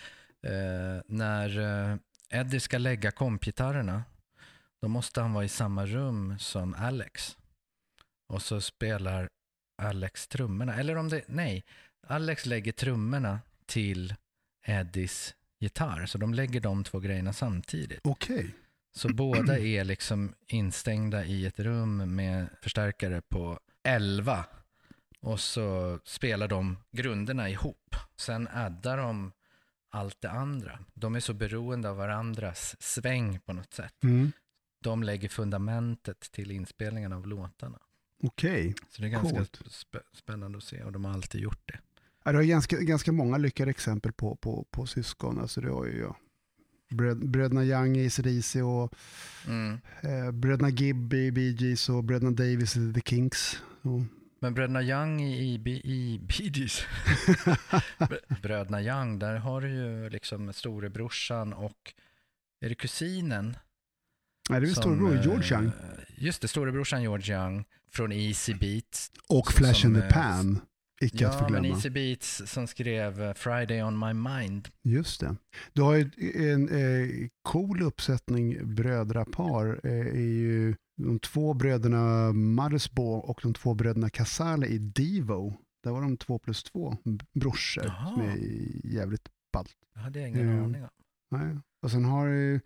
Eh, 0.43 1.03
när 1.07 1.59
eh, 1.59 1.97
Eddie 2.31 2.61
ska 2.61 2.79
lägga 2.79 3.11
kompgitarrerna, 3.11 4.05
då 4.83 4.89
måste 4.89 5.21
han 5.21 5.33
vara 5.33 5.45
i 5.45 5.49
samma 5.49 5.87
rum 5.87 6.39
som 6.39 6.75
Alex. 6.75 7.37
Och 8.29 8.43
så 8.43 8.61
spelar 8.61 9.29
Alex 9.83 10.29
trummorna, 10.29 10.77
eller 10.77 10.97
om 10.97 11.09
det, 11.09 11.25
nej, 11.27 11.65
Alex 12.07 12.47
lägger 12.47 12.73
trummorna 12.73 13.41
till 13.67 14.15
Eddies 14.67 15.35
gitarr. 15.61 16.07
Så 16.07 16.19
de 16.19 16.35
lägger 16.35 16.61
de 16.61 16.85
två 16.85 17.01
grejerna 17.01 17.33
samtidigt. 17.33 18.01
Okej. 18.05 18.55
Så 18.97 19.15
båda 19.15 19.59
är 19.59 19.85
liksom 19.85 20.35
instängda 20.47 21.25
i 21.25 21.47
ett 21.47 21.61
rum 21.61 22.15
med 22.17 22.49
förstärkare 22.63 23.21
på 23.21 23.61
11. 23.85 24.45
Och 25.21 25.41
så 25.41 25.99
spelar 26.05 26.49
de 26.49 26.77
grunderna 26.93 27.49
ihop. 27.49 27.97
Sen 28.17 28.49
addar 28.49 28.97
de 28.97 29.33
allt 29.91 30.21
det 30.21 30.31
andra. 30.31 30.79
De 30.95 31.15
är 31.15 31.21
så 31.21 31.35
beroende 31.35 31.91
av 31.91 31.97
varandras 31.97 32.77
sväng 32.83 33.41
på 33.41 33.53
något 33.53 33.73
sätt. 33.75 34.03
Mm. 34.03 34.33
De 34.81 35.03
lägger 35.03 35.29
fundamentet 35.29 36.21
till 36.21 36.51
inspelningen 36.51 37.13
av 37.13 37.27
låtarna. 37.27 37.79
Okej. 38.23 38.75
Så 38.91 39.03
det 39.03 39.09
är 39.09 39.11
ganska 39.11 39.43
spä- 39.43 40.03
spännande 40.15 40.59
att 40.59 40.65
se 40.65 40.83
och 40.83 40.93
de 40.93 41.05
har 41.05 41.13
alltid 41.13 41.41
gjort 41.41 41.63
det. 41.69 41.79
Ja, 42.25 42.33
det 42.33 42.39
har 42.39 42.45
ganska, 42.45 42.77
ganska 42.81 43.13
många 43.13 43.39
lyckade 43.39 43.71
exempel 43.71 44.13
på, 44.13 44.37
på, 44.37 44.67
på 44.71 44.87
syskon. 44.87 45.39
Alltså 45.39 45.61
det 45.61 45.71
har 45.71 45.87
ju 45.87 45.99
jag. 45.99 46.17
Bröd, 46.91 47.31
bröderna 47.31 47.65
Young 47.65 47.97
i 47.97 48.07
AC/DC 48.07 48.63
och 48.63 48.95
Mm. 49.47 49.79
eh, 50.03 50.31
bröderna 50.33 50.69
Gibb 50.69 51.15
i 51.15 51.33
Bee 51.33 51.51
Gees 51.59 51.89
och 51.89 52.05
bröderna 52.05 52.31
Davis 52.31 52.77
i 52.77 52.93
The 52.95 53.01
Kinks. 53.01 53.63
Och, 53.83 54.01
Men 54.41 54.55
bröderna 54.55 54.83
Young 54.83 55.21
i, 55.23 55.55
i, 55.55 55.71
i 55.85 56.19
Bee 56.19 56.51
Gees, 56.55 56.81
Br- 57.99 58.41
bröderna 58.43 58.83
Young, 58.83 59.19
där 59.19 59.37
har 59.37 59.61
du 59.61 59.69
ju 59.69 60.11
liksom 60.11 60.53
storebrorsan 60.53 61.53
och 61.53 61.95
är 62.61 62.69
det 62.69 62.75
kusinen? 62.75 63.57
Nej, 64.49 64.61
det 64.61 64.67
är 64.67 64.73
som, 64.73 64.83
storebror 64.83 65.15
George 65.23 65.55
eh, 65.55 65.61
Young. 65.63 65.71
Just 66.17 66.43
det, 66.43 66.49
storebrorsan 66.49 67.03
George 67.03 67.35
Young 67.37 67.65
från 67.93 68.13
Easy 68.13 68.55
Beats. 68.55 69.11
Och 69.29 69.53
Flash 69.53 69.81
som, 69.83 69.95
in 69.97 70.01
the 70.01 70.07
eh, 70.07 70.13
Pan. 70.13 70.61
Icke 71.01 71.15
att 71.17 71.21
Ja, 71.35 71.41
men 71.41 71.49
förglömma. 71.49 71.69
Easy 71.77 71.91
Beats 71.91 72.43
som 72.47 72.67
skrev 72.67 73.23
eh, 73.23 73.35
Friday 73.35 73.83
on 73.83 73.99
my 73.99 74.13
mind. 74.13 74.69
Just 74.83 75.21
det. 75.21 75.37
Du 75.73 75.83
har 75.83 75.95
ju 75.97 76.11
en 76.53 76.69
eh, 76.69 77.29
cool 77.43 77.83
uppsättning 77.83 78.75
brödrapar. 78.75 79.81
Eh, 79.85 79.93
är 80.07 80.21
ju 80.21 80.75
de 81.03 81.19
två 81.19 81.55
bröderna 81.55 82.33
Marsbo 82.33 83.13
och 83.13 83.41
de 83.43 83.55
två 83.55 83.75
bröderna 83.75 84.11
Casale 84.11 84.67
i 84.67 84.79
Divo. 84.79 85.55
Där 85.85 85.91
var 85.91 86.03
de 86.03 86.17
två 86.17 86.39
plus 86.39 86.63
två 86.63 86.97
brorsor 87.41 87.85
Jaha. 87.87 88.15
som 88.15 88.23
är 88.23 88.37
jävligt 88.95 89.29
ballt. 89.53 89.75
Det 89.95 90.01
hade 90.01 90.19
jag 90.21 90.29
ingen 90.29 90.49
Mm. 90.49 90.65
aning 90.65 90.83
om. 90.83 90.89
Nej. 91.31 91.57
Och 91.83 91.91
sen 91.91 92.05
har 92.05 92.27
du, 92.29 92.61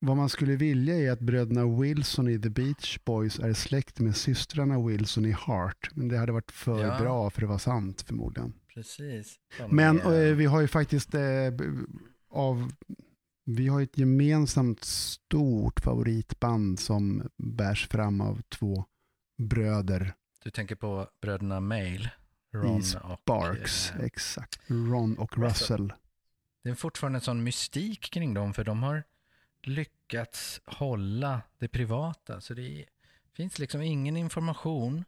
vad 0.00 0.16
man 0.16 0.28
skulle 0.28 0.56
vilja 0.56 0.94
är 0.96 1.10
att 1.10 1.20
bröderna 1.20 1.80
Wilson 1.80 2.28
i 2.28 2.38
The 2.40 2.50
Beach 2.50 2.98
Boys 3.04 3.38
är 3.38 3.52
släkt 3.52 4.00
med 4.00 4.16
systrarna 4.16 4.80
Wilson 4.86 5.24
i 5.24 5.30
Heart. 5.46 5.90
Men 5.94 6.08
det 6.08 6.18
hade 6.18 6.32
varit 6.32 6.50
för 6.52 6.84
Ja. 6.86 6.98
bra 7.00 7.30
för 7.30 7.40
det 7.40 7.46
var 7.46 7.58
sant 7.58 8.02
förmodligen. 8.02 8.52
Precis. 8.74 9.36
De 9.58 9.76
Men 9.76 10.00
är- 10.00 10.26
eh, 10.28 10.34
vi 10.34 10.44
har 10.44 10.60
ju 10.60 10.68
faktiskt 10.68 11.14
eh, 11.14 11.20
av 12.30 12.72
vi 13.44 13.68
har 13.68 13.80
ett 13.82 13.98
gemensamt 13.98 14.84
stort 14.84 15.80
favoritband 15.80 16.78
som 16.80 17.28
bärs 17.36 17.88
fram 17.88 18.20
av 18.20 18.42
två 18.48 18.84
bröder, 19.42 20.14
Du 20.44 20.50
tänker 20.50 20.74
på 20.74 21.08
bröderna 21.22 21.60
Mail, 21.60 22.08
Ron 22.54 22.80
I 22.80 22.94
och... 23.24 23.44
Eh, 23.46 24.00
exakt. 24.04 24.60
Ron 24.66 25.18
och 25.18 25.38
Russell. 25.38 25.80
Russell. 25.80 25.92
Det 26.64 26.70
är 26.70 26.74
fortfarande 26.74 27.16
en 27.16 27.20
sån 27.20 27.44
mystik 27.44 28.00
kring 28.00 28.34
dem, 28.34 28.54
för 28.54 28.64
de 28.64 28.82
har 28.82 29.02
lyckats 29.62 30.60
hålla 30.64 31.42
det 31.58 31.68
privata. 31.68 32.40
Så 32.40 32.54
det 32.54 32.84
finns 33.32 33.58
liksom 33.58 33.82
ingen 33.82 34.16
information 34.16 35.04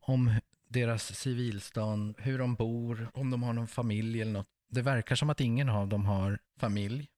om 0.00 0.34
deras 0.68 1.16
civilstånd, 1.16 2.14
hur 2.18 2.38
de 2.38 2.54
bor, 2.54 3.10
om 3.14 3.30
de 3.30 3.42
har 3.42 3.52
någon 3.52 3.68
familj 3.68 4.20
eller 4.20 4.32
något. 4.32 4.48
Det 4.68 4.82
verkar 4.82 5.16
som 5.16 5.30
att 5.30 5.40
ingen 5.40 5.68
av 5.68 5.88
dem 5.88 6.06
har 6.06 6.38
familj. 6.56 7.08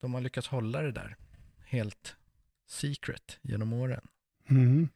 De 0.00 0.14
har 0.14 0.20
lyckats 0.20 0.48
hålla 0.48 0.82
det 0.82 0.92
där 0.92 1.16
helt 1.64 2.16
secret 2.68 3.38
genom 3.42 3.72
åren. 3.72 4.08
Mhm. 4.48 4.88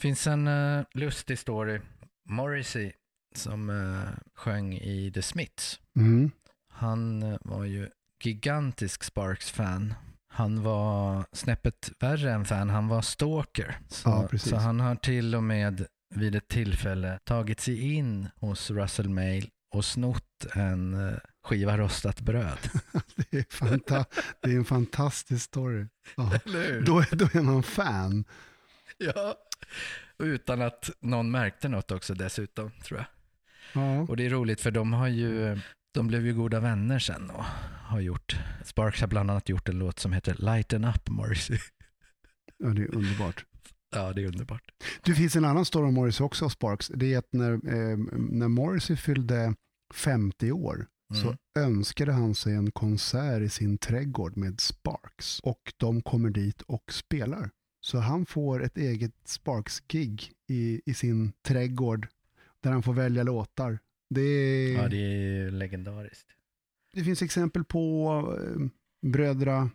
finns 0.00 0.26
en 0.26 0.46
eh, 0.48 0.84
lustig 0.94 1.38
story. 1.38 1.80
Morrissey 2.24 2.92
som 3.34 3.70
eh, 3.70 4.18
sjöng 4.34 4.74
i 4.74 5.12
The 5.14 5.22
Smiths. 5.22 5.80
Mm. 5.96 6.30
Han 6.68 7.22
eh, 7.22 7.38
var 7.40 7.64
ju 7.64 7.90
gigantisk 8.22 9.04
Sparks-fan. 9.04 9.94
Han 10.36 10.62
var 10.62 11.24
snäppet 11.32 11.90
värre 12.00 12.32
än 12.32 12.44
fan, 12.44 12.70
han 12.70 12.88
var 12.88 13.02
stalker. 13.02 13.78
Så, 13.88 14.28
Ja, 14.32 14.38
så 14.38 14.56
han 14.56 14.80
har 14.80 14.94
till 14.96 15.34
och 15.34 15.42
med 15.42 15.86
vid 16.14 16.34
ett 16.34 16.48
tillfälle 16.48 17.18
tagit 17.24 17.60
sig 17.60 17.94
in 17.94 18.28
hos 18.36 18.70
Russell 18.70 19.08
Mail 19.08 19.50
och 19.70 19.84
snott 19.84 20.46
en 20.54 21.08
eh, 21.08 21.14
skiva 21.44 21.78
rostat 21.78 22.20
bröd. 22.20 22.58
Det, 23.16 23.38
är 23.38 23.42
fanta- 23.42 24.04
det 24.42 24.50
är 24.50 24.56
en 24.56 24.64
fantastisk 24.64 25.44
story. 25.44 25.86
Ja. 26.16 26.30
Då, 26.86 26.98
är- 26.98 27.16
då 27.16 27.24
är 27.32 27.42
man 27.42 27.62
fan. 27.62 28.24
Ja. 28.98 29.34
Utan 30.18 30.62
att 30.62 30.90
någon 31.00 31.30
märkte 31.30 31.68
något 31.68 31.90
också 31.90 32.14
dessutom, 32.14 32.70
tror 32.84 32.98
jag. 33.00 33.06
Ja. 33.82 34.00
Och 34.00 34.16
det 34.16 34.26
är 34.26 34.30
roligt 34.30 34.60
för 34.60 34.70
de 34.70 34.92
har 34.92 35.08
ju, 35.08 35.58
de 35.94 36.06
blev 36.06 36.26
ju 36.26 36.34
goda 36.34 36.60
vänner 36.60 36.98
sen 36.98 37.30
och 37.30 37.44
har 37.84 38.00
gjort, 38.00 38.36
Sparks 38.64 39.00
har 39.00 39.08
bland 39.08 39.30
annat 39.30 39.48
gjort 39.48 39.68
en 39.68 39.78
låt 39.78 39.98
som 39.98 40.12
heter 40.12 40.36
Lighten 40.38 40.84
Up 40.84 41.08
Morrissey. 41.08 41.58
ja, 42.58 42.68
det 42.68 42.82
är 42.82 42.94
underbart. 42.94 43.44
Ja, 43.96 44.12
det 44.12 44.22
är 44.22 44.26
underbart. 44.26 44.62
Det 45.04 45.14
finns 45.14 45.36
en 45.36 45.44
annan 45.44 45.64
story 45.64 45.88
om 45.88 45.94
Morrissey 45.94 46.24
också, 46.24 46.48
Sparks. 46.48 46.88
Det 46.94 47.14
är 47.14 47.18
att 47.18 47.32
när, 47.32 47.52
eh, 47.52 47.96
när 48.16 48.48
Morrissey 48.48 48.96
fyllde 48.96 49.54
50 49.94 50.52
år 50.52 50.86
Mm. 51.14 51.22
så 51.22 51.36
önskade 51.60 52.12
han 52.12 52.34
sig 52.34 52.54
en 52.54 52.70
konsert 52.70 53.42
i 53.42 53.48
sin 53.48 53.78
trädgård 53.78 54.36
med 54.36 54.60
Sparks. 54.60 55.40
Och 55.40 55.72
de 55.76 56.02
kommer 56.02 56.30
dit 56.30 56.62
och 56.62 56.92
spelar. 56.92 57.50
Så 57.80 57.98
han 57.98 58.26
får 58.26 58.62
ett 58.62 58.76
eget 58.78 59.12
Sparks-gig 59.24 60.32
i, 60.48 60.80
i 60.86 60.94
sin 60.94 61.32
trädgård 61.46 62.08
där 62.60 62.70
han 62.70 62.82
får 62.82 62.94
välja 62.94 63.22
låtar. 63.22 63.78
Det, 64.10 64.20
är, 64.20 64.72
Ja, 64.82 64.88
det 64.88 64.96
är 64.96 65.50
legendariskt. 65.50 66.26
Det 66.94 67.04
finns 67.04 67.22
exempel 67.22 67.64
på 67.64 68.10
eh, 68.40 68.66
brödra 69.10 69.70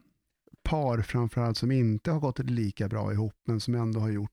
par 0.64 1.02
framförallt 1.02 1.58
som 1.58 1.72
inte 1.72 2.12
har 2.12 2.20
gått 2.20 2.40
lika 2.40 2.88
bra 2.88 3.14
ihop 3.14 3.34
men 3.48 3.60
som 3.60 3.76
ändå 3.76 4.00
har 4.00 4.10
gjort 4.10 4.32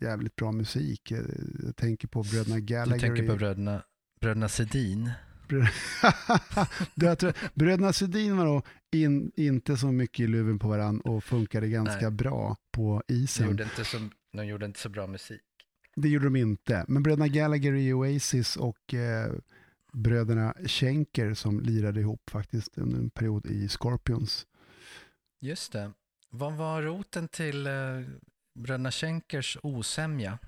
jävligt 0.00 0.36
bra 0.36 0.52
musik. 0.52 1.10
Eh, 1.10 1.18
Jag 1.64 1.76
tänker 1.76 2.08
på 2.08 2.22
bröderna 2.22 2.60
Gallagher. 2.60 2.94
Du 3.08 3.14
tänker 3.16 3.32
på 3.32 3.36
bröderna, 3.36 3.82
bröderna 4.20 4.48
Sedin. 4.48 5.10
Bröderna 7.54 7.92
Sedin 7.92 8.36
var 8.36 8.46
då 8.46 8.62
in, 8.96 9.32
inte 9.36 9.76
så 9.76 9.86
mycket 9.92 10.20
i 10.20 10.26
luven 10.26 10.58
på 10.58 10.68
varann 10.68 11.00
och 11.00 11.24
funkade 11.24 11.68
ganska 11.68 12.00
Nej. 12.08 12.10
bra 12.10 12.56
på 12.72 13.02
De 13.06 13.14
isen. 13.14 13.46
gjorde, 13.46 13.62
inte 13.62 13.84
så, 13.84 14.08
de 14.32 14.46
gjorde 14.46 14.66
inte 14.66 14.80
så 14.80 14.88
bra 14.88 15.06
musik. 15.06 15.40
Det 15.96 16.08
gjorde 16.08 16.26
de 16.26 16.36
inte. 16.36 16.84
Men 16.88 17.02
bröderna 17.02 17.28
Gallagher 17.28 17.74
i 17.74 17.92
Oasis 17.92 18.56
och 18.56 18.94
eh, 18.94 19.32
bröderna 19.94 20.54
Schenker 20.66 21.34
som 21.34 21.60
lirade 21.60 22.00
ihop 22.00 22.30
faktiskt 22.30 22.78
under 22.78 22.98
en 22.98 23.10
period 23.10 23.46
i 23.46 23.68
Scorpions. 23.68 24.46
Just 25.40 25.72
det. 25.72 25.92
Vad 26.30 26.52
var 26.52 26.82
roten 26.82 27.28
till 27.28 27.66
eh, 27.66 27.72
bröderna 28.54 28.90
Schenkers 28.90 29.58
osämja? 29.62 30.38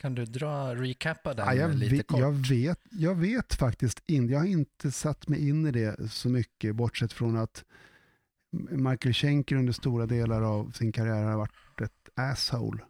Kan 0.00 0.14
du 0.14 0.24
dra, 0.24 0.74
recappa 0.74 1.34
den 1.34 1.46
Ja, 1.46 1.54
jag, 1.54 1.74
lite 1.74 1.96
vet, 1.96 2.06
kort? 2.06 2.20
jag, 2.20 2.32
vet, 2.32 2.78
jag 2.90 3.14
vet 3.14 3.54
faktiskt 3.54 4.02
inte, 4.06 4.32
jag 4.32 4.40
har 4.40 4.46
inte 4.46 4.92
satt 4.92 5.28
mig 5.28 5.48
in 5.48 5.66
i 5.66 5.70
det 5.70 6.12
så 6.12 6.28
mycket 6.28 6.74
bortsett 6.76 7.12
från 7.12 7.36
att 7.36 7.64
Michael 8.70 9.14
Schenker 9.14 9.56
under 9.56 9.72
stora 9.72 10.06
delar 10.06 10.42
av 10.42 10.70
sin 10.70 10.92
karriär 10.92 11.24
har 11.24 11.36
varit 11.36 11.80
ett 11.82 12.08
asshole. 12.14 12.82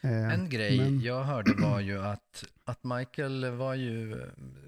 Eh, 0.00 0.32
En 0.34 0.48
grej 0.48 0.78
men- 0.78 1.00
jag 1.00 1.24
hörde 1.24 1.54
var 1.62 1.80
ju 1.80 2.02
att, 2.02 2.44
att 2.64 2.84
Michael 2.84 3.50
var 3.50 3.74
ju 3.74 4.12
eh, 4.20 4.26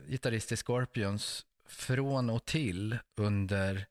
gitarrist 0.09 0.53
i 0.53 0.57
Scorpions 0.57 1.47
från 1.68 2.31
och 2.31 2.45
till 2.45 2.99
under 3.16 3.87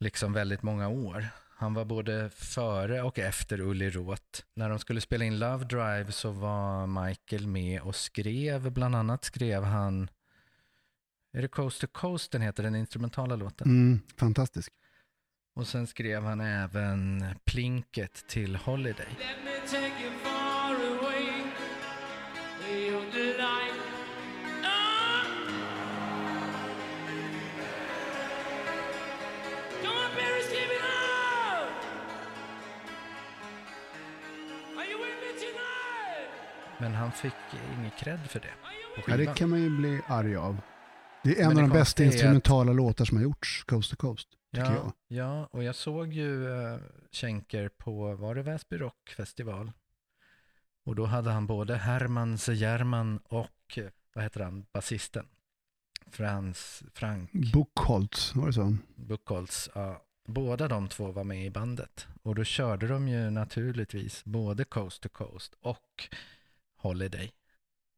liksom 0.00 0.32
väldigt 0.32 0.62
många 0.62 0.88
år. 0.88 1.26
Han 1.56 1.74
var 1.74 1.84
både 1.84 2.30
före 2.30 3.02
och 3.02 3.18
efter 3.18 3.60
Ulli 3.60 3.90
Roth. 3.90 4.42
När 4.54 4.68
de 4.68 4.78
skulle 4.78 5.00
spela 5.00 5.24
in 5.24 5.38
Love 5.38 5.64
Drive 5.64 6.12
så 6.12 6.30
var 6.30 6.86
Michael 7.06 7.46
med 7.46 7.80
och 7.80 7.96
skrev, 7.96 8.72
bland 8.72 8.94
annat 8.96 9.24
skrev 9.24 9.62
han, 9.64 10.10
är 11.32 11.42
det 11.42 11.48
Coast 11.48 11.80
to 11.80 11.86
Coast 11.86 12.32
den 12.32 12.42
heter, 12.42 12.62
den 12.62 12.74
instrumentala 12.76 13.36
låten? 13.36 13.66
Mm, 13.68 14.00
fantastisk. 14.16 14.72
Och 15.54 15.66
sen 15.66 15.86
skrev 15.86 16.22
han 16.22 16.40
även 16.40 17.24
plinket 17.44 18.24
till 18.28 18.56
Holiday. 18.56 19.08
Men 36.80 36.94
han 36.94 37.12
fick 37.12 37.32
ingen 37.78 37.90
cred 37.90 38.20
för 38.30 38.40
det. 38.40 38.52
Ja, 39.06 39.16
det 39.16 39.34
kan 39.36 39.50
man 39.50 39.60
ju 39.62 39.70
bli 39.70 40.00
arg 40.06 40.36
av. 40.36 40.56
Det 41.22 41.40
är 41.40 41.44
en 41.44 41.48
av 41.50 41.54
de 41.54 41.70
bästa 41.70 42.02
är 42.02 42.06
att- 42.06 42.12
instrumentala 42.12 42.72
låtar 42.72 43.04
som 43.04 43.16
har 43.16 43.24
gjorts, 43.24 43.64
Coast 43.64 43.90
to 43.90 43.96
Coast. 43.96 44.28
tycker 44.54 44.64
Ja, 44.70 44.74
jag. 44.74 44.92
ja, 45.08 45.48
och 45.52 45.64
jag 45.64 45.74
såg 45.74 46.12
ju 46.12 46.48
uh, 46.48 46.78
Schenker 47.12 47.68
på, 47.68 48.14
var 48.14 48.34
det 48.34 48.42
Väsby 48.42 48.76
Rockfestival? 48.78 49.72
Och 50.84 50.94
då 50.94 51.06
hade 51.06 51.30
han 51.30 51.46
både 51.46 51.76
Herman 51.76 52.38
Sejerman 52.38 53.18
och, 53.24 53.78
eh, 53.78 53.84
vad 54.14 54.24
heter 54.24 54.40
han, 54.40 54.64
basisten? 54.72 55.26
Frans, 56.10 56.82
Frank 56.94 57.30
Buchholz, 57.32 58.34
var 58.34 58.46
det 58.46 58.52
så? 58.52 58.76
Buchholz. 58.96 59.70
Ja, 59.74 60.02
båda 60.28 60.68
de 60.68 60.88
två 60.88 61.12
var 61.12 61.24
med 61.24 61.46
i 61.46 61.50
bandet. 61.50 62.06
Och 62.22 62.34
då 62.34 62.44
körde 62.44 62.86
de 62.88 63.08
ju 63.08 63.30
naturligtvis 63.30 64.24
både 64.24 64.64
Coast 64.64 65.02
to 65.02 65.08
Coast 65.08 65.54
och 65.60 66.08
Holiday. 66.80 67.30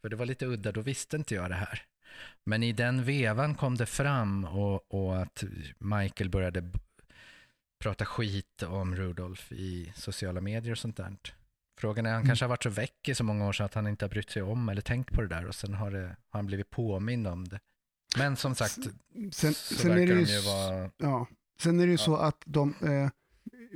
För 0.03 0.09
det 0.09 0.16
var 0.16 0.27
lite 0.27 0.47
udda, 0.47 0.73
då 0.73 0.81
visste 0.81 1.16
inte 1.16 1.35
jag 1.35 1.51
det 1.51 1.55
här. 1.55 1.83
Men 2.47 2.62
i 2.62 2.73
den 2.73 3.05
vevan 3.05 3.55
kom 3.55 3.77
det 3.77 3.87
fram 3.87 4.45
och, 4.45 4.95
och 4.95 5.23
att 5.23 5.45
Michael 5.79 6.31
började 6.31 6.71
prata 7.83 8.05
skit 8.05 8.62
om 8.62 8.97
Rudolf 8.97 9.53
i 9.53 9.92
sociala 9.97 10.40
medier 10.40 10.73
och 10.73 10.79
sånt 10.79 10.97
där. 10.97 11.16
Frågan 11.81 12.07
är, 12.07 12.11
han 12.11 12.18
Mm. 12.21 12.27
kanske 12.29 12.45
har 12.45 12.49
varit 12.51 12.62
så 12.62 12.71
väck 12.71 13.09
i 13.09 13.14
så 13.14 13.25
många 13.25 13.47
år 13.49 13.53
så 13.53 13.64
att 13.64 13.75
han 13.75 13.87
inte 13.87 14.05
har 14.05 14.11
brytt 14.11 14.31
sig 14.31 14.42
om 14.42 14.68
eller 14.68 14.83
tänkt 14.83 15.12
på 15.12 15.21
det 15.23 15.29
där 15.29 15.47
och 15.47 15.55
sen 15.55 15.75
har, 15.75 15.90
det, 15.90 16.03
har 16.07 16.38
han 16.38 16.47
blivit 16.47 16.71
påmind 16.71 17.27
om 17.27 17.49
det. 17.49 17.61
Men 18.18 18.37
som 18.37 18.55
sagt, 18.55 18.79
Sen, 19.33 19.55
så 19.55 19.75
sen 19.75 19.90
är 19.90 19.97
verkar 19.97 20.14
det 20.14 20.21
ju, 20.21 20.27
de 20.27 20.33
ju 20.33 20.40
vara... 20.40 20.90
ja. 20.97 21.27
sen 21.61 21.81
är 21.81 21.87
det 21.87 21.92
ju 21.92 21.99
Ja. 21.99 22.05
så 22.05 22.16
att 22.16 22.42
de, 22.47 22.75
eh, 22.83 23.11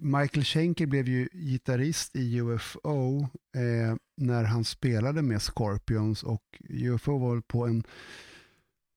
Michael 0.03 0.45
Schenker 0.45 0.87
blev 0.87 1.09
ju 1.09 1.29
gitarrist 1.33 2.17
i 2.17 2.41
UFO 2.41 3.21
eh, 3.55 3.97
när 4.17 4.45
han 4.45 4.65
spelade 4.65 5.23
med 5.23 5.43
Scorpions 5.43 6.23
och 6.23 6.43
UFO 6.69 7.19
var 7.19 7.41
på 7.41 7.67
en 7.67 7.85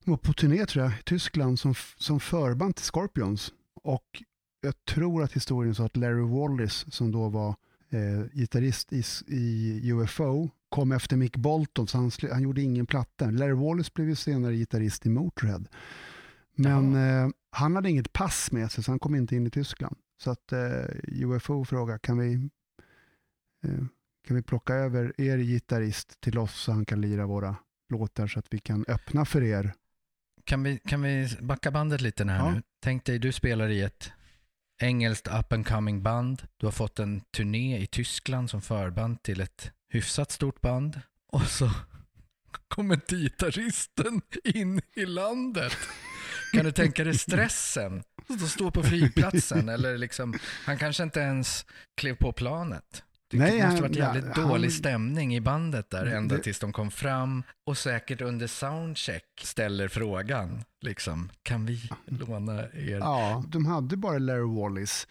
var 0.05 0.17
på 0.17 0.33
turné 0.33 0.65
tror 0.65 0.83
jag, 0.85 0.93
i 0.93 1.03
Tyskland 1.03 1.59
som, 1.59 1.73
som 1.97 2.19
förband 2.19 2.75
till 2.75 2.85
Scorpions. 2.85 3.53
Och 3.83 4.23
jag 4.61 4.85
tror 4.85 5.23
att 5.23 5.33
historien 5.33 5.75
sa 5.75 5.85
att 5.85 5.97
Larry 5.97 6.21
Wallace 6.21 6.91
som 6.91 7.11
då 7.11 7.29
var 7.29 7.55
eh, 7.89 8.25
gitarrist 8.33 8.93
i, 8.93 9.03
i 9.27 9.91
UFO 9.91 10.49
kom 10.69 10.91
efter 10.91 11.17
Mick 11.17 11.37
Bolton 11.37 11.87
så 11.87 11.97
han, 11.97 12.11
han 12.31 12.41
gjorde 12.41 12.61
ingen 12.61 12.85
platta. 12.85 13.31
Larry 13.31 13.53
Wallace 13.53 13.91
blev 13.93 14.09
ju 14.09 14.15
senare 14.15 14.55
gitarrist 14.55 15.05
i 15.05 15.09
Motörhead. 15.09 15.63
Men 16.55 16.95
eh, 16.95 17.29
han 17.51 17.75
hade 17.75 17.89
inget 17.89 18.13
pass 18.13 18.51
med 18.51 18.71
sig 18.71 18.83
så 18.83 18.91
han 18.91 18.99
kom 18.99 19.15
inte 19.15 19.35
in 19.35 19.47
i 19.47 19.49
Tyskland. 19.49 19.97
Så 20.23 20.31
att 20.31 20.51
eh, 20.51 20.85
UFO 21.03 21.65
frågade 21.65 21.99
kan 21.99 22.17
vi, 22.17 22.33
eh, 23.63 23.85
kan 24.27 24.35
vi 24.35 24.41
plocka 24.41 24.73
över 24.73 25.21
er 25.21 25.37
gitarrist 25.37 26.21
till 26.21 26.37
oss 26.37 26.61
så 26.61 26.71
han 26.71 26.85
kan 26.85 27.01
lira 27.01 27.25
våra 27.25 27.55
låtar 27.89 28.27
så 28.27 28.39
att 28.39 28.47
vi 28.53 28.59
kan 28.59 28.85
öppna 28.87 29.25
för 29.25 29.43
er. 29.43 29.73
Kan 30.43 30.63
vi, 30.63 30.77
kan 30.77 31.01
vi 31.01 31.37
backa 31.41 31.71
bandet 31.71 32.01
lite 32.01 32.23
här 32.25 32.37
Ja. 32.45 32.51
nu? 32.51 32.61
Tänk 32.81 33.05
dig, 33.05 33.19
du 33.19 33.31
spelar 33.31 33.69
i 33.69 33.81
ett 33.81 34.11
engelskt 34.81 35.27
up 35.27 35.53
and 35.53 35.67
coming 35.67 36.03
band. 36.03 36.47
Du 36.57 36.65
har 36.65 36.71
fått 36.71 36.99
en 36.99 37.21
turné 37.21 37.77
i 37.79 37.87
Tyskland 37.87 38.49
som 38.49 38.61
förband 38.61 39.23
till 39.23 39.41
ett 39.41 39.71
hyfsat 39.89 40.31
stort 40.31 40.61
band. 40.61 41.01
Och 41.27 41.41
så 41.41 41.71
kommer 42.67 42.95
gitarristen 43.07 44.21
in 44.43 44.81
i 44.93 45.05
landet. 45.05 45.73
Kan 46.53 46.65
du 46.65 46.71
tänka 46.71 47.03
dig 47.03 47.13
stressen? 47.17 48.03
Att 48.29 48.49
stå 48.49 48.71
på 48.71 48.83
flygplatsen 48.83 49.69
eller 49.75 49.97
liksom, 49.97 50.33
han 50.65 50.77
kanske 50.77 51.03
inte 51.03 51.19
ens 51.19 51.65
klev 51.97 52.15
på 52.15 52.31
planet. 52.31 53.03
Det 53.31 53.37
Nej, 53.37 53.51
måste 53.51 53.65
han- 53.67 53.81
varit 53.81 53.95
jävligt 53.95 54.25
ja, 54.35 54.41
dålig 54.41 54.67
han- 54.69 54.77
stämning 54.77 55.35
i 55.35 55.41
bandet 55.41 55.89
där 55.89 56.05
ända 56.05 56.35
Det- 56.37 56.43
tills 56.43 56.59
de 56.59 56.73
kom 56.73 56.91
fram 56.91 57.43
och 57.65 57.77
säkert 57.77 58.21
under 58.21 58.47
soundcheck 58.47 59.23
ställer 59.43 59.87
frågan 59.87 60.63
liksom, 60.81 61.29
kan 61.43 61.65
vi 61.65 61.89
låna 62.05 62.63
er? 62.63 62.97
Ja, 62.99 63.43
de 63.47 63.65
hade 63.65 63.97
bara 63.97 64.17
Larry 64.17 64.55
Wallace. 64.61 65.07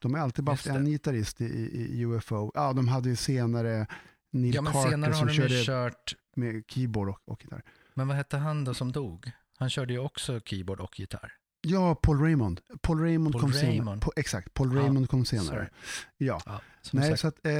De 0.00 0.14
har 0.14 0.20
alltid 0.20 0.44
bara 0.44 0.52
haft 0.52 0.66
en 0.66 0.86
gitarrist 0.86 1.40
i, 1.40 1.44
i, 1.44 2.04
UFO. 2.04 2.50
Ja, 2.54 2.72
de 2.72 2.88
hade 2.88 3.08
ju 3.08 3.16
senare 3.16 3.86
Neil 4.32 4.54
Ja 4.54 4.62
men 4.62 4.72
Carter 4.72 4.90
senare 4.90 5.10
har 5.12 5.18
som 5.18 5.26
de 5.28 5.34
körde 5.34 5.64
kört, 5.64 6.14
med 6.36 6.64
keyboard 6.68 7.08
och, 7.08 7.20
och 7.24 7.44
gitarr. 7.44 7.62
men 7.94 8.08
vad 8.08 8.16
hette 8.16 8.36
han 8.36 8.64
då 8.64 8.74
som 8.74 8.92
dog? 8.92 9.30
Han 9.58 9.70
körde 9.70 9.92
ju 9.92 9.98
också 9.98 10.40
keyboard 10.40 10.80
och 10.80 11.00
gitarr. 11.00 11.32
Ja, 11.62 11.94
Paul 11.94 12.20
Raymond. 12.20 12.60
Paul 12.82 13.00
Raymond 13.00 13.32
Paul 13.32 13.40
kom 13.42 13.52
senare. 13.52 13.70
Raymond. 13.70 14.02
Po, 14.02 14.12
exakt, 14.16 14.54
Paul 14.54 14.74
Ja, 14.76 14.80
Raymond 14.82 15.08
kom 15.10 15.24
sorry. 15.24 15.42
senare. 15.44 15.70
Ja. 16.16 16.40
Ja, 16.46 16.60
som 16.82 16.98
Nej, 17.00 17.18
så 17.18 17.28
att, 17.28 17.46
eh, 17.46 17.52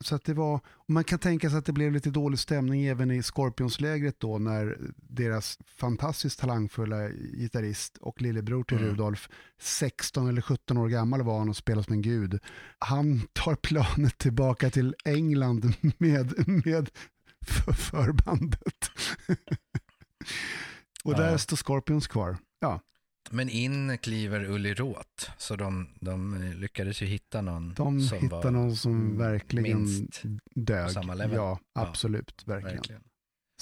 så 0.00 0.14
att 0.14 0.24
det 0.24 0.34
var, 0.34 0.60
man 0.88 1.04
kan 1.04 1.18
tänka 1.18 1.50
sig 1.50 1.58
att 1.58 1.64
det 1.66 1.72
blev 1.72 1.92
lite 1.92 2.10
dålig 2.10 2.38
stämning 2.38 2.84
även 2.86 3.10
i 3.10 3.22
Scorpions-lägret 3.22 4.20
då 4.20 4.38
när 4.38 4.78
deras 4.96 5.58
fantastiskt 5.66 6.40
talangfulla 6.40 7.08
gitarrist 7.08 7.96
och 8.00 8.22
lillebror 8.22 8.64
till 8.64 8.76
Mm. 8.78 8.88
Rudolf, 8.90 9.28
16 9.60 10.28
eller 10.28 10.42
17 10.42 10.76
år 10.78 10.88
gammal 10.88 11.22
var 11.22 11.38
han 11.38 11.48
och 11.48 11.56
spelade 11.56 11.84
som 11.84 11.92
en 11.92 12.02
gud. 12.02 12.38
Han 12.78 13.20
tar 13.32 13.54
planet 13.54 14.18
tillbaka 14.18 14.70
till 14.70 14.94
England 15.04 15.74
med, 15.98 16.48
med 16.64 16.90
för, 17.46 17.72
förbandet. 17.72 18.90
och 21.04 21.12
Ja. 21.12 21.16
där 21.18 21.36
står 21.36 21.56
Scorpions 21.56 22.06
kvar. 22.08 22.36
Ja, 22.60 22.80
men 23.30 23.48
in 23.48 23.98
kliver 23.98 24.44
Ulli 24.50 24.74
Roth, 24.74 25.30
så 25.38 25.56
de, 25.56 25.88
de 26.00 26.34
lyckades 26.56 27.02
ju 27.02 27.06
hitta 27.06 27.40
någon 27.40 27.74
de 27.74 28.00
som 28.00 28.18
hittar 28.18 28.42
var 28.42 28.50
någon 28.50 28.76
som 28.76 29.18
verkligen 29.18 29.78
minst 29.84 30.22
dög. 30.54 30.90
samma 30.90 31.14
level. 31.14 31.36
Ja, 31.36 31.58
Ja, 31.74 31.80
absolut, 31.82 32.42
verkligen. 32.46 32.76
verkligen. 32.76 33.02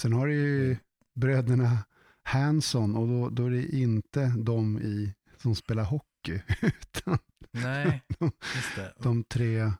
Sen 0.01 0.13
har 0.13 0.27
du 0.27 0.35
ju 0.35 0.65
Mm. 0.67 0.77
bröderna 1.21 1.79
Hanson 2.23 2.97
och 2.97 3.09
då, 3.09 3.29
då 3.31 3.47
är 3.47 3.51
det 3.51 3.77
inte 3.77 4.33
de 4.39 4.79
i, 4.79 5.15
som 5.37 5.55
spelar 5.55 5.85
hockey, 5.85 6.41
utan 6.63 7.19
Nej, 7.53 8.03
det. 8.77 8.93
de 8.99 9.25
tre. 9.25 9.71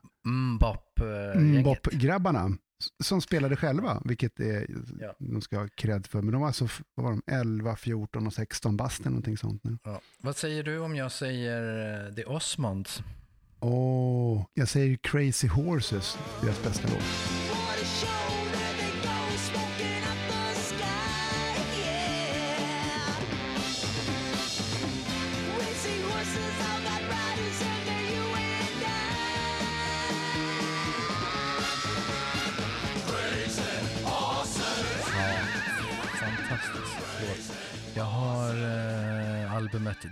Mbop-grabbarna 1.39 2.45
s- 2.47 2.57
som 3.03 3.21
spelade 3.21 3.55
själva, 3.55 4.01
vilket 4.05 4.39
är, 4.39 4.67
Ja. 4.99 5.15
de 5.19 5.41
ska 5.41 5.59
ha 5.59 5.67
cred 5.75 6.07
för. 6.07 6.21
Men 6.21 6.31
de 6.31 6.41
var 6.41 6.47
alltså 6.47 6.67
vad 6.95 7.03
var 7.05 7.11
de, 7.11 7.21
11, 7.27 7.75
14 7.75 8.27
och 8.27 8.33
16 8.33 8.77
bast 8.77 8.99
eller 8.99 9.09
någonting 9.09 9.37
sånt 9.37 9.63
nu. 9.63 9.77
Ja. 9.83 10.01
Vad 10.21 10.35
säger 10.37 10.63
du 10.63 10.79
om 10.79 10.95
jag 10.95 11.11
säger 11.11 12.05
eh, 12.07 12.13
The 12.15 12.25
Osmonds? 12.25 13.03
Åh, 13.59 14.45
jag 14.53 14.67
säger 14.69 14.97
Crazy 14.97 15.47
Horses, 15.47 16.17
deras 16.41 16.63
bästa 16.63 16.87
låt. 16.87 17.52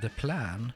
The 0.02 0.10
Plan. 0.10 0.72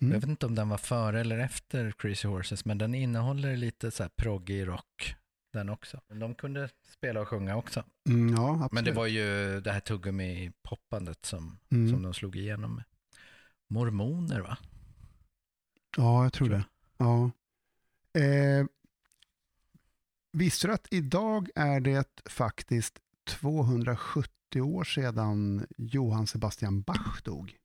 Mm. 0.00 0.12
Jag 0.12 0.20
vet 0.20 0.28
inte 0.30 0.46
om 0.46 0.54
den 0.54 0.68
var 0.68 0.78
före 0.78 1.20
eller 1.20 1.38
efter 1.38 1.90
Crazy 1.98 2.28
Horses, 2.28 2.64
men 2.64 2.78
den 2.78 2.94
innehåller 2.94 3.56
lite 3.56 3.90
så 3.90 4.02
här 4.02 4.10
proggig 4.16 4.66
rock 4.68 5.14
den 5.52 5.68
också. 5.68 6.00
De 6.08 6.34
kunde 6.34 6.68
spela 6.92 7.20
och 7.20 7.28
sjunga 7.28 7.56
också. 7.56 7.84
Mm, 8.08 8.34
ja, 8.36 8.50
absolut. 8.54 8.72
Men 8.72 8.84
det 8.84 8.92
var 8.92 9.06
ju 9.06 9.60
det 9.60 9.72
här 9.72 9.80
tuggummi-poppandet 9.80 11.24
som, 11.26 11.58
Mm. 11.70 11.90
som 11.92 12.02
de 12.02 12.14
slog 12.14 12.36
igenom 12.36 12.74
med. 12.74 12.84
Mormoner 13.70 14.40
va? 14.40 14.58
Ja, 15.96 16.22
jag 16.22 16.32
tror 16.32 16.46
tror 16.48 16.58
det. 16.58 16.64
Ja. 16.96 17.30
Eh, 18.20 18.66
visste 20.32 20.66
du 20.66 20.72
att 20.72 20.88
idag 20.90 21.48
är 21.54 21.80
det 21.80 22.20
faktiskt 22.26 22.98
270 23.28 24.60
år 24.60 24.84
sedan 24.84 25.66
Johann 25.78 26.26
Sebastian 26.26 26.82
Bach 26.82 27.22
dog? 27.24 27.56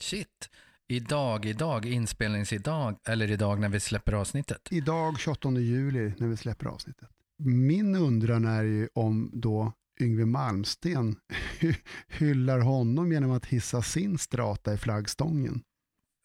Shit! 0.00 0.50
Idag, 0.88 1.44
idag, 1.46 1.86
inspelningsidag, 1.86 2.98
eller 3.08 3.30
idag 3.30 3.60
när 3.60 3.68
vi 3.68 3.80
släpper 3.80 4.12
avsnittet. 4.12 4.68
Idag 4.70 5.20
28 5.20 5.50
juli 5.50 6.12
när 6.18 6.26
vi 6.26 6.36
släpper 6.36 6.66
avsnittet. 6.66 7.08
Min 7.38 7.96
undran 7.96 8.44
är 8.44 8.62
ju 8.62 8.88
om 8.94 9.30
då 9.34 9.72
Yngwie 10.00 10.26
Malmsten 10.26 11.16
hyllar 12.08 12.58
honom 12.60 13.12
genom 13.12 13.30
att 13.30 13.46
hissa 13.46 13.82
sin 13.82 14.18
strata 14.18 14.74
i 14.74 14.76
flaggstången. 14.78 15.62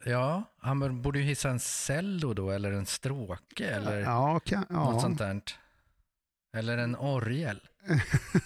Ja, 0.06 0.44
han 0.58 1.02
borde 1.02 1.20
ju 1.20 1.26
hissa 1.26 1.50
en 1.50 1.60
cello 1.60 2.34
då, 2.34 2.52
eller 2.52 2.72
en 2.72 2.86
stråke, 2.86 3.70
eller 3.70 4.00
Ja, 4.00 4.40
kan, 4.40 4.66
något 4.70 4.96
ja. 4.96 5.02
sånt 5.02 5.18
där. 5.18 5.42
Eller 6.58 6.78
en 6.78 6.96
orgel. 6.96 7.60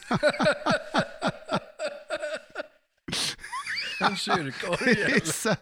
en 4.10 4.16
kyrkorgel. 4.16 5.12
Hissa. 5.12 5.58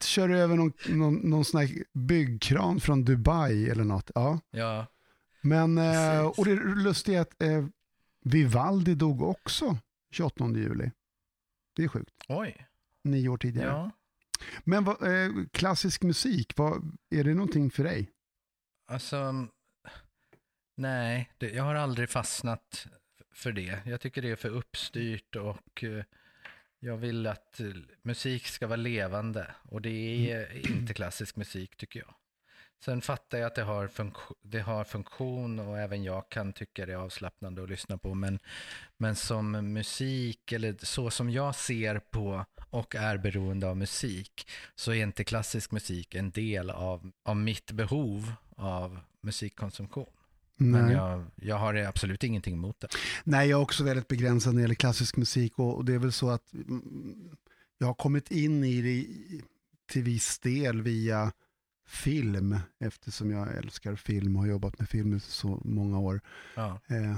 Kör 0.00 0.30
över 0.30 0.56
någon, 0.56 0.72
någon, 0.88 1.14
någon 1.14 1.44
sån 1.44 1.60
här 1.60 1.70
byggkran 1.92 2.80
från 2.80 3.04
Dubai 3.04 3.68
eller 3.68 3.84
något. 3.84 4.10
Ja. 4.14 4.40
Ja, 4.50 4.86
Men, 5.40 5.78
eh, 5.78 6.26
och 6.26 6.44
det 6.44 6.54
lustiga 6.54 7.18
är 7.18 7.22
att 7.22 7.42
eh, 7.42 7.66
Vivaldi 8.24 8.94
dog 8.94 9.22
också 9.22 9.78
28 10.10 10.48
juli. 10.48 10.90
Det 11.76 11.84
är 11.84 11.88
sjukt. 11.88 12.14
oj. 12.28 12.66
Nio 13.04 13.28
år 13.28 13.36
tidigare. 13.36 13.68
Ja. 13.68 13.90
Men 14.64 14.84
vad, 14.84 15.02
eh, 15.02 15.30
klassisk 15.52 16.02
musik, 16.02 16.52
vad, 16.56 16.98
är 17.10 17.24
det 17.24 17.34
någonting 17.34 17.70
för 17.70 17.84
dig? 17.84 18.10
Alltså, 18.86 19.46
nej, 20.76 21.30
det, 21.38 21.50
jag 21.50 21.62
har 21.62 21.74
aldrig 21.74 22.10
fastnat 22.10 22.86
för 23.34 23.52
det. 23.52 23.78
Jag 23.84 24.00
tycker 24.00 24.22
det 24.22 24.30
är 24.30 24.36
för 24.36 24.48
uppstyrt 24.48 25.36
och 25.36 25.84
eh, 25.84 26.04
jag 26.84 26.96
vill 26.96 27.26
att 27.26 27.60
eh, 27.60 27.66
musik 28.02 28.46
ska 28.46 28.66
vara 28.66 28.76
levande 28.76 29.54
och 29.62 29.82
det 29.82 30.30
är 30.30 30.70
inte 30.70 30.94
klassisk 30.94 31.36
musik 31.36 31.76
tycker 31.76 32.00
jag. 32.00 32.14
Sen 32.84 33.02
fattar 33.02 33.38
jag 33.38 33.46
att 33.46 33.54
det 33.54 33.62
har, 33.62 33.90
det 34.42 34.60
har 34.60 34.84
funktion 34.84 35.58
och 35.58 35.78
även 35.78 36.04
jag 36.04 36.28
kan 36.28 36.52
tycka 36.52 36.86
det 36.86 36.92
är 36.92 36.96
avslappnande 36.96 37.62
att 37.62 37.70
lyssna 37.70 37.98
på. 37.98 38.14
Men, 38.14 38.38
men 38.96 39.16
som 39.16 39.50
musik, 39.50 40.52
eller 40.52 40.76
så 40.84 41.10
som 41.10 41.30
jag 41.30 41.54
ser 41.54 41.98
på 41.98 42.44
och 42.70 42.94
är 42.94 43.18
beroende 43.18 43.68
av 43.68 43.76
musik, 43.76 44.48
så 44.74 44.92
är 44.92 45.02
inte 45.02 45.24
klassisk 45.24 45.70
musik 45.70 46.14
en 46.14 46.30
del 46.30 46.70
av, 46.70 47.12
av 47.22 47.36
mitt 47.36 47.72
behov 47.72 48.32
av 48.56 49.00
musikkonsumtion. 49.20 50.21
Men 50.70 50.84
Nej. 50.84 50.94
jag, 50.94 51.24
jag 51.36 51.56
har 51.56 51.74
absolut 51.74 52.24
ingenting 52.24 52.54
emot 52.54 52.80
det. 52.80 52.88
Nej, 53.24 53.48
jag 53.48 53.58
är 53.58 53.62
också 53.62 53.84
väldigt 53.84 54.08
begränsad 54.08 54.54
när 54.54 54.58
det 54.60 54.62
gäller 54.62 54.74
klassisk 54.74 55.16
musik 55.16 55.58
och, 55.58 55.76
och 55.76 55.84
det 55.84 55.94
är 55.94 55.98
väl 55.98 56.12
så 56.12 56.30
att 56.30 56.52
mm, 56.54 57.28
jag 57.78 57.86
har 57.86 57.94
kommit 57.94 58.30
in 58.30 58.64
i 58.64 58.82
det 58.82 59.06
till 59.92 60.02
viss 60.02 60.38
del 60.38 60.82
via 60.82 61.32
film 61.86 62.58
eftersom 62.80 63.30
jag 63.30 63.56
älskar 63.56 63.96
film 63.96 64.36
och 64.36 64.42
har 64.42 64.48
jobbat 64.48 64.78
med 64.78 64.88
film 64.88 65.16
i 65.16 65.20
så 65.20 65.62
många 65.64 65.98
år. 65.98 66.20
Ja. 66.54 66.80
Eh, 66.86 67.16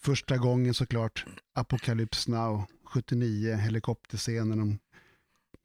första 0.00 0.36
gången 0.36 0.74
såklart 0.74 1.24
Apocalypse 1.54 2.30
Now, 2.30 2.62
79, 2.84 3.54
helikopterscenen. 3.54 4.58
De 4.58 4.78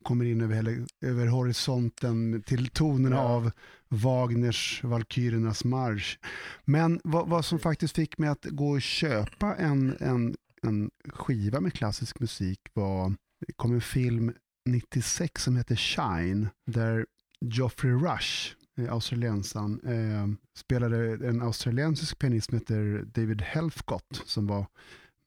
kommer 0.03 0.25
in 0.25 0.41
över, 0.41 0.85
över 1.01 1.27
horisonten 1.27 2.43
till 2.45 2.67
tonerna 2.67 3.15
Ja. 3.15 3.21
av 3.21 3.51
Wagners 3.91 4.83
Valkyriernas 4.83 5.63
marsch. 5.63 6.19
Men 6.65 6.99
vad, 7.03 7.29
vad 7.29 7.45
som 7.45 7.59
faktiskt 7.59 7.95
fick 7.95 8.17
mig 8.17 8.29
att 8.29 8.45
gå 8.45 8.69
och 8.71 8.81
köpa 8.81 9.55
en, 9.55 9.97
en, 9.99 10.35
en 10.61 10.91
skiva 11.09 11.59
med 11.59 11.73
klassisk 11.73 12.19
musik 12.19 12.59
var, 12.73 13.13
det 13.47 13.53
kom 13.53 13.73
en 13.73 13.81
film 13.81 14.33
96 14.65 15.43
som 15.43 15.57
heter 15.57 15.75
Shine, 15.75 16.49
där 16.65 17.05
Geoffrey 17.45 17.91
Rush, 17.91 18.55
eh, 18.77 18.93
australiensaren, 18.93 19.79
eh, 19.85 20.27
spelade 20.57 21.27
en 21.27 21.41
australiensisk 21.41 22.19
pianist 22.19 22.49
som 22.49 22.57
heter 22.57 23.03
David 23.05 23.41
Helfgott 23.41 24.21
som 24.25 24.47
var 24.47 24.65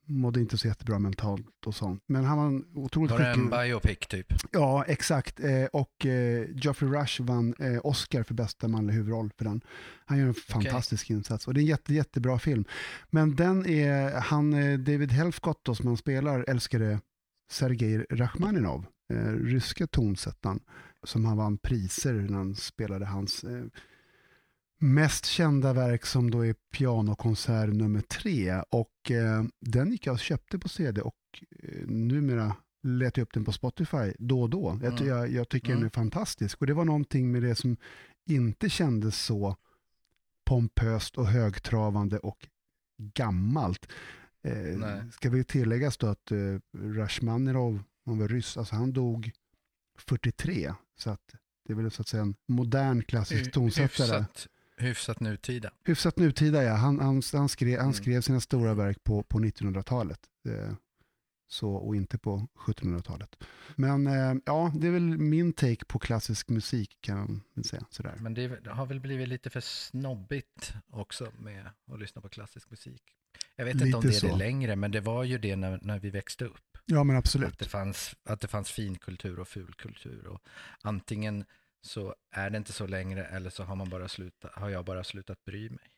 mådde 0.07 0.41
inte 0.41 0.59
så 0.59 0.67
jättebra 0.69 0.99
mentalt 0.99 1.67
och 1.67 1.75
sånt. 1.75 2.03
Men 2.07 2.25
han 2.25 2.39
var 2.39 2.47
en 2.47 2.65
otroligt 2.75 3.11
Var 3.11 3.19
det 3.19 3.27
en 3.27 3.35
skicklig. 3.35 3.51
biopic 3.61 3.99
typ? 4.09 4.27
Ja, 4.53 4.85
exakt. 4.85 5.41
Eh, 5.41 5.65
och 5.65 6.07
eh, 6.07 6.47
Geoffrey 6.55 6.91
Rush 6.91 7.23
vann 7.23 7.55
eh, 7.59 7.81
Oscar 7.85 8.23
för 8.23 8.35
bästa 8.35 8.69
manliga 8.69 8.97
huvudroll 8.97 9.31
för 9.39 9.45
den. 9.45 9.61
Han 10.07 10.19
gör 10.19 10.27
en 10.27 10.35
fantastisk 10.35 11.11
insats 11.11 11.47
och 11.49 11.55
det 11.55 11.61
är 11.61 11.63
en 11.63 11.67
jätte, 11.69 11.95
jättebra 11.95 12.39
film. 12.39 12.65
Men 13.11 13.37
den 13.37 13.67
är, 13.67 14.11
han, 14.21 14.53
eh, 14.53 14.79
David 14.79 15.13
Helfgott 15.13 15.61
då, 15.63 15.75
som 15.75 15.87
han 15.87 15.97
spelar, 15.97 16.45
älskade 16.49 17.01
Sergej 17.53 18.07
Rachmaninov, 18.11 18.87
eh, 19.13 19.33
ryska 19.33 19.87
tonsättaren, 19.87 20.61
som 21.07 21.25
han 21.25 21.37
vann 21.37 21.59
priser 21.59 22.13
när 22.15 22.39
han 22.39 22.55
spelade 22.55 23.07
hans 23.07 23.45
eh, 23.45 23.65
mest 24.79 25.27
kända 25.27 25.73
verk 25.73 26.07
som 26.07 26.31
då 26.31 26.47
är 26.47 26.55
pianokonsert 26.73 27.73
nummer 27.73 28.01
tre. 28.01 28.63
Och 28.71 29.11
eh, 29.11 29.45
den 29.61 29.91
gick 29.93 30.07
jag 30.07 30.13
och 30.13 30.19
köpte 30.19 30.59
på 30.59 30.69
CD 30.69 31.01
och 31.01 31.15
eh, 31.63 31.87
numera 31.87 32.57
letar 32.83 33.21
jag 33.21 33.27
upp 33.27 33.33
den 33.35 33.45
på 33.45 33.53
Spotify 33.53 34.13
då 34.19 34.43
och 34.43 34.51
då. 34.51 34.79
Jag, 34.83 34.93
Mm. 34.93 35.07
jag, 35.09 35.31
jag 35.31 35.49
tycker 35.49 35.69
Mm. 35.69 35.79
den 35.81 35.87
är 35.87 35.91
fantastisk. 35.91 36.61
Och 36.61 36.67
det 36.67 36.75
var 36.75 36.85
någonting 36.85 37.33
med 37.33 37.43
det 37.43 37.55
som 37.55 37.77
inte 38.27 38.71
kändes 38.71 39.19
så 39.25 39.57
pompöst 40.45 41.19
och 41.19 41.27
högtravande 41.27 42.19
och 42.19 42.49
gammalt. 42.99 43.87
Eh, 44.43 44.53
Nej. 44.79 45.03
ska 45.13 45.31
vi 45.31 45.45
tilläggas 45.45 45.97
då 45.97 46.07
att 46.07 46.31
eh, 46.33 46.39
Rashmanirov, 46.79 47.83
han 48.07 48.19
var 48.19 48.29
ryss, 48.29 48.57
alltså 48.57 48.75
han 48.75 48.93
dog 48.93 49.31
43. 49.99 50.73
Så 50.99 51.11
att 51.11 51.35
det 51.67 51.73
är 51.73 51.77
väl 51.77 51.91
så 51.91 52.03
att 52.03 52.09
säga 52.09 52.23
en 52.23 52.35
modern 52.49 53.03
klassisk 53.03 53.53
tonsättare. 53.53 54.07
Hyfsat, 54.19 54.47
hyfsat 54.77 55.21
nutida. 55.21 55.71
Hyfsat 55.85 56.19
nutida 56.19 56.63
ja. 56.63 56.75
Han, 56.75 57.01
han, 57.01 57.23
han, 57.33 57.49
skrev, 57.49 57.77
han 57.77 57.81
Mm. 57.81 57.95
skrev 57.95 58.21
sina 58.21 58.41
stora 58.41 58.75
verk 58.75 59.05
på, 59.05 59.23
på 59.23 59.39
1900-talet. 59.39 60.21
Eh, 60.49 60.75
så, 61.49 61.71
och 61.75 61.97
inte 61.97 62.19
på 62.19 62.49
1700-talet. 62.67 63.37
Men 63.77 64.07
eh, 64.07 64.35
ja, 64.47 64.73
det 64.75 64.87
är 64.87 64.91
väl 64.91 65.19
min 65.19 65.53
take 65.53 65.85
på 65.85 65.99
klassisk 65.99 66.49
musik 66.49 66.99
kan 67.01 67.43
man 67.55 67.65
säga. 67.65 67.85
Sådär. 67.91 68.15
Men 68.21 68.35
det 68.35 68.61
har 68.71 68.87
väl 68.87 69.01
blivit 69.01 69.29
lite 69.29 69.51
för 69.51 69.61
snobbigt 69.61 70.75
också 70.91 71.33
med 71.39 71.71
att 71.93 72.01
lyssna 72.01 72.23
på 72.23 72.29
klassisk 72.29 72.71
musik. 72.71 73.03
Jag 73.57 73.65
vet 73.65 73.75
inte 73.75 73.85
om 73.97 74.03
Lite 74.03 74.09
det 74.09 74.15
är 74.17 74.21
så. 74.21 74.27
det 74.27 74.37
längre, 74.37 74.77
men 74.77 74.91
det 74.91 75.01
var 75.01 75.25
ju 75.25 75.39
det 75.39 75.57
när, 75.57 75.79
när 75.83 75.99
vi 75.99 76.11
växte 76.11 76.45
upp. 76.45 76.79
Ja 76.87 77.05
men 77.05 77.17
Att 77.17 77.21
absolut. 77.25 77.59
det, 77.59 77.65
fanns, 77.65 78.17
att 78.25 78.41
det 78.41 78.49
fanns 78.49 78.71
finkultur 78.71 79.39
och 79.39 79.49
fulkultur. 79.49 80.27
Och 80.27 80.41
antingen 80.83 81.45
så 81.85 82.15
är 82.31 82.51
det 82.51 82.57
inte 82.59 82.73
så 82.73 82.87
längre 82.87 83.25
eller 83.25 83.51
så 83.51 83.65
har, 83.65 83.77
man 83.77 83.89
bara 83.91 84.09
slutat, 84.09 84.53
har 84.55 84.69
jag 84.71 84.85
bara 84.85 85.05
slutat 85.05 85.45
bry 85.45 85.71
mig 85.71 85.91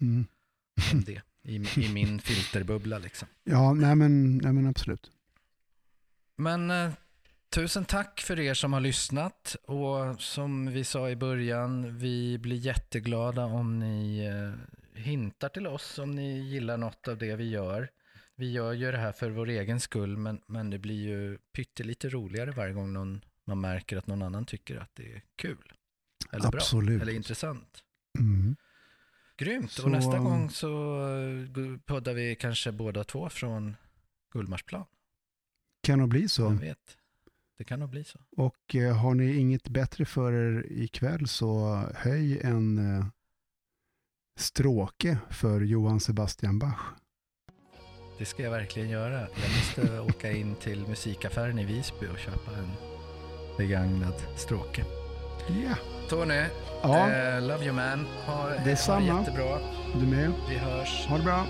Mm. 0.00 0.26
om 0.92 1.00
det 1.04 1.22
i, 1.42 1.54
i 1.84 1.92
min 1.92 2.20
filterbubbla. 2.20 2.98
Liksom. 2.98 3.28
Ja, 3.44 3.72
nej 3.72 3.94
men, 3.94 4.36
nej 4.38 4.52
men 4.52 4.66
absolut. 4.66 5.10
Men 6.36 6.70
eh, 6.70 6.90
tusen 7.48 7.84
tack 7.84 8.20
för 8.20 8.40
er 8.40 8.54
som 8.54 8.72
har 8.72 8.80
lyssnat. 8.80 9.56
Och 9.62 10.20
som 10.22 10.66
vi 10.66 10.84
sa 10.84 11.10
i 11.10 11.16
början, 11.16 11.98
vi 11.98 12.38
blir 12.38 12.56
jätteglada 12.56 13.44
om 13.44 13.78
ni 13.78 14.18
eh, 14.24 15.00
hintar 15.00 15.48
till 15.48 15.66
oss 15.66 15.98
om 15.98 16.10
ni 16.10 16.38
gillar 16.40 16.76
något 16.76 17.08
av 17.08 17.18
det 17.18 17.36
vi 17.36 17.48
gör. 17.50 17.88
Vi 18.36 18.52
gör 18.52 18.72
ju 18.72 18.92
det 18.92 18.98
här 18.98 19.12
för 19.12 19.30
vår 19.30 19.48
egen 19.48 19.80
skull, 19.80 20.16
men, 20.16 20.40
men 20.46 20.70
det 20.70 20.78
blir 20.78 21.02
ju 21.08 21.38
pyttelite 21.52 22.08
roligare 22.08 22.50
varje 22.50 22.72
gång 22.72 22.92
någon, 22.92 23.24
man 23.46 23.60
märker 23.60 23.96
att 23.96 24.06
någon 24.06 24.22
annan 24.22 24.44
tycker 24.46 24.76
att 24.76 24.90
det 24.94 25.12
är 25.12 25.22
kul. 25.36 25.72
Eller 26.32 26.46
Absolut. 26.46 26.86
bra, 26.98 27.02
eller 27.02 27.12
intressant. 27.12 27.82
Mm. 28.18 28.56
Grymt, 29.36 29.70
Så- 29.72 29.84
och 29.84 29.90
nästa 29.90 30.18
gång 30.18 30.50
så 30.50 31.00
eh, 31.08 31.78
poddar 31.84 32.14
vi 32.14 32.36
kanske 32.36 32.72
båda 32.72 33.04
två 33.04 33.28
från 33.28 33.76
Gullmarsplan. 34.32 34.84
Kan 35.82 35.98
nog 35.98 36.08
bli 36.08 36.28
så. 36.28 36.48
Vem 36.48 36.58
vet? 36.58 36.98
Det 37.58 37.64
kan 37.64 37.80
nog 37.80 37.90
bli 37.90 38.04
så. 38.04 38.18
Och 38.36 38.74
eh, 38.74 38.96
har 38.96 39.14
ni 39.14 39.34
inget 39.36 39.68
bättre 39.68 40.04
för 40.04 40.32
er 40.32 40.66
ikväll 40.72 41.28
så 41.28 41.74
höj 41.94 42.40
en 42.40 42.78
eh, 42.98 43.06
stråke 44.36 45.18
för 45.30 45.60
Johann 45.60 46.00
Sebastian 46.00 46.58
Bach. 46.58 46.80
Det 48.18 48.24
ska 48.24 48.42
jag 48.42 48.50
verkligen 48.50 48.88
göra. 48.88 49.20
Jag 49.20 49.56
måste 49.56 50.00
åka 50.16 50.32
in 50.32 50.54
till 50.54 50.86
musikaffären 50.88 51.58
i 51.58 51.64
Visby 51.64 52.06
och 52.06 52.18
köpa 52.18 52.56
en 52.56 52.70
begagnad 53.56 54.14
stråke. 54.36 54.84
Ja, 55.48 55.76
Tony, 56.08 56.44
ja 56.82 57.10
eh, 57.10 57.42
love 57.42 57.64
you 57.64 57.74
man. 57.74 58.06
Ha, 58.26 58.48
Detsamma. 58.64 59.12
Ha 59.12 59.20
jättebra. 59.20 59.58
du 59.94 60.06
med. 60.06 60.32
Vi 60.48 60.56
hörs. 60.56 61.06
Ha 61.08 61.16
det 61.16 61.22
bra. 61.24 61.46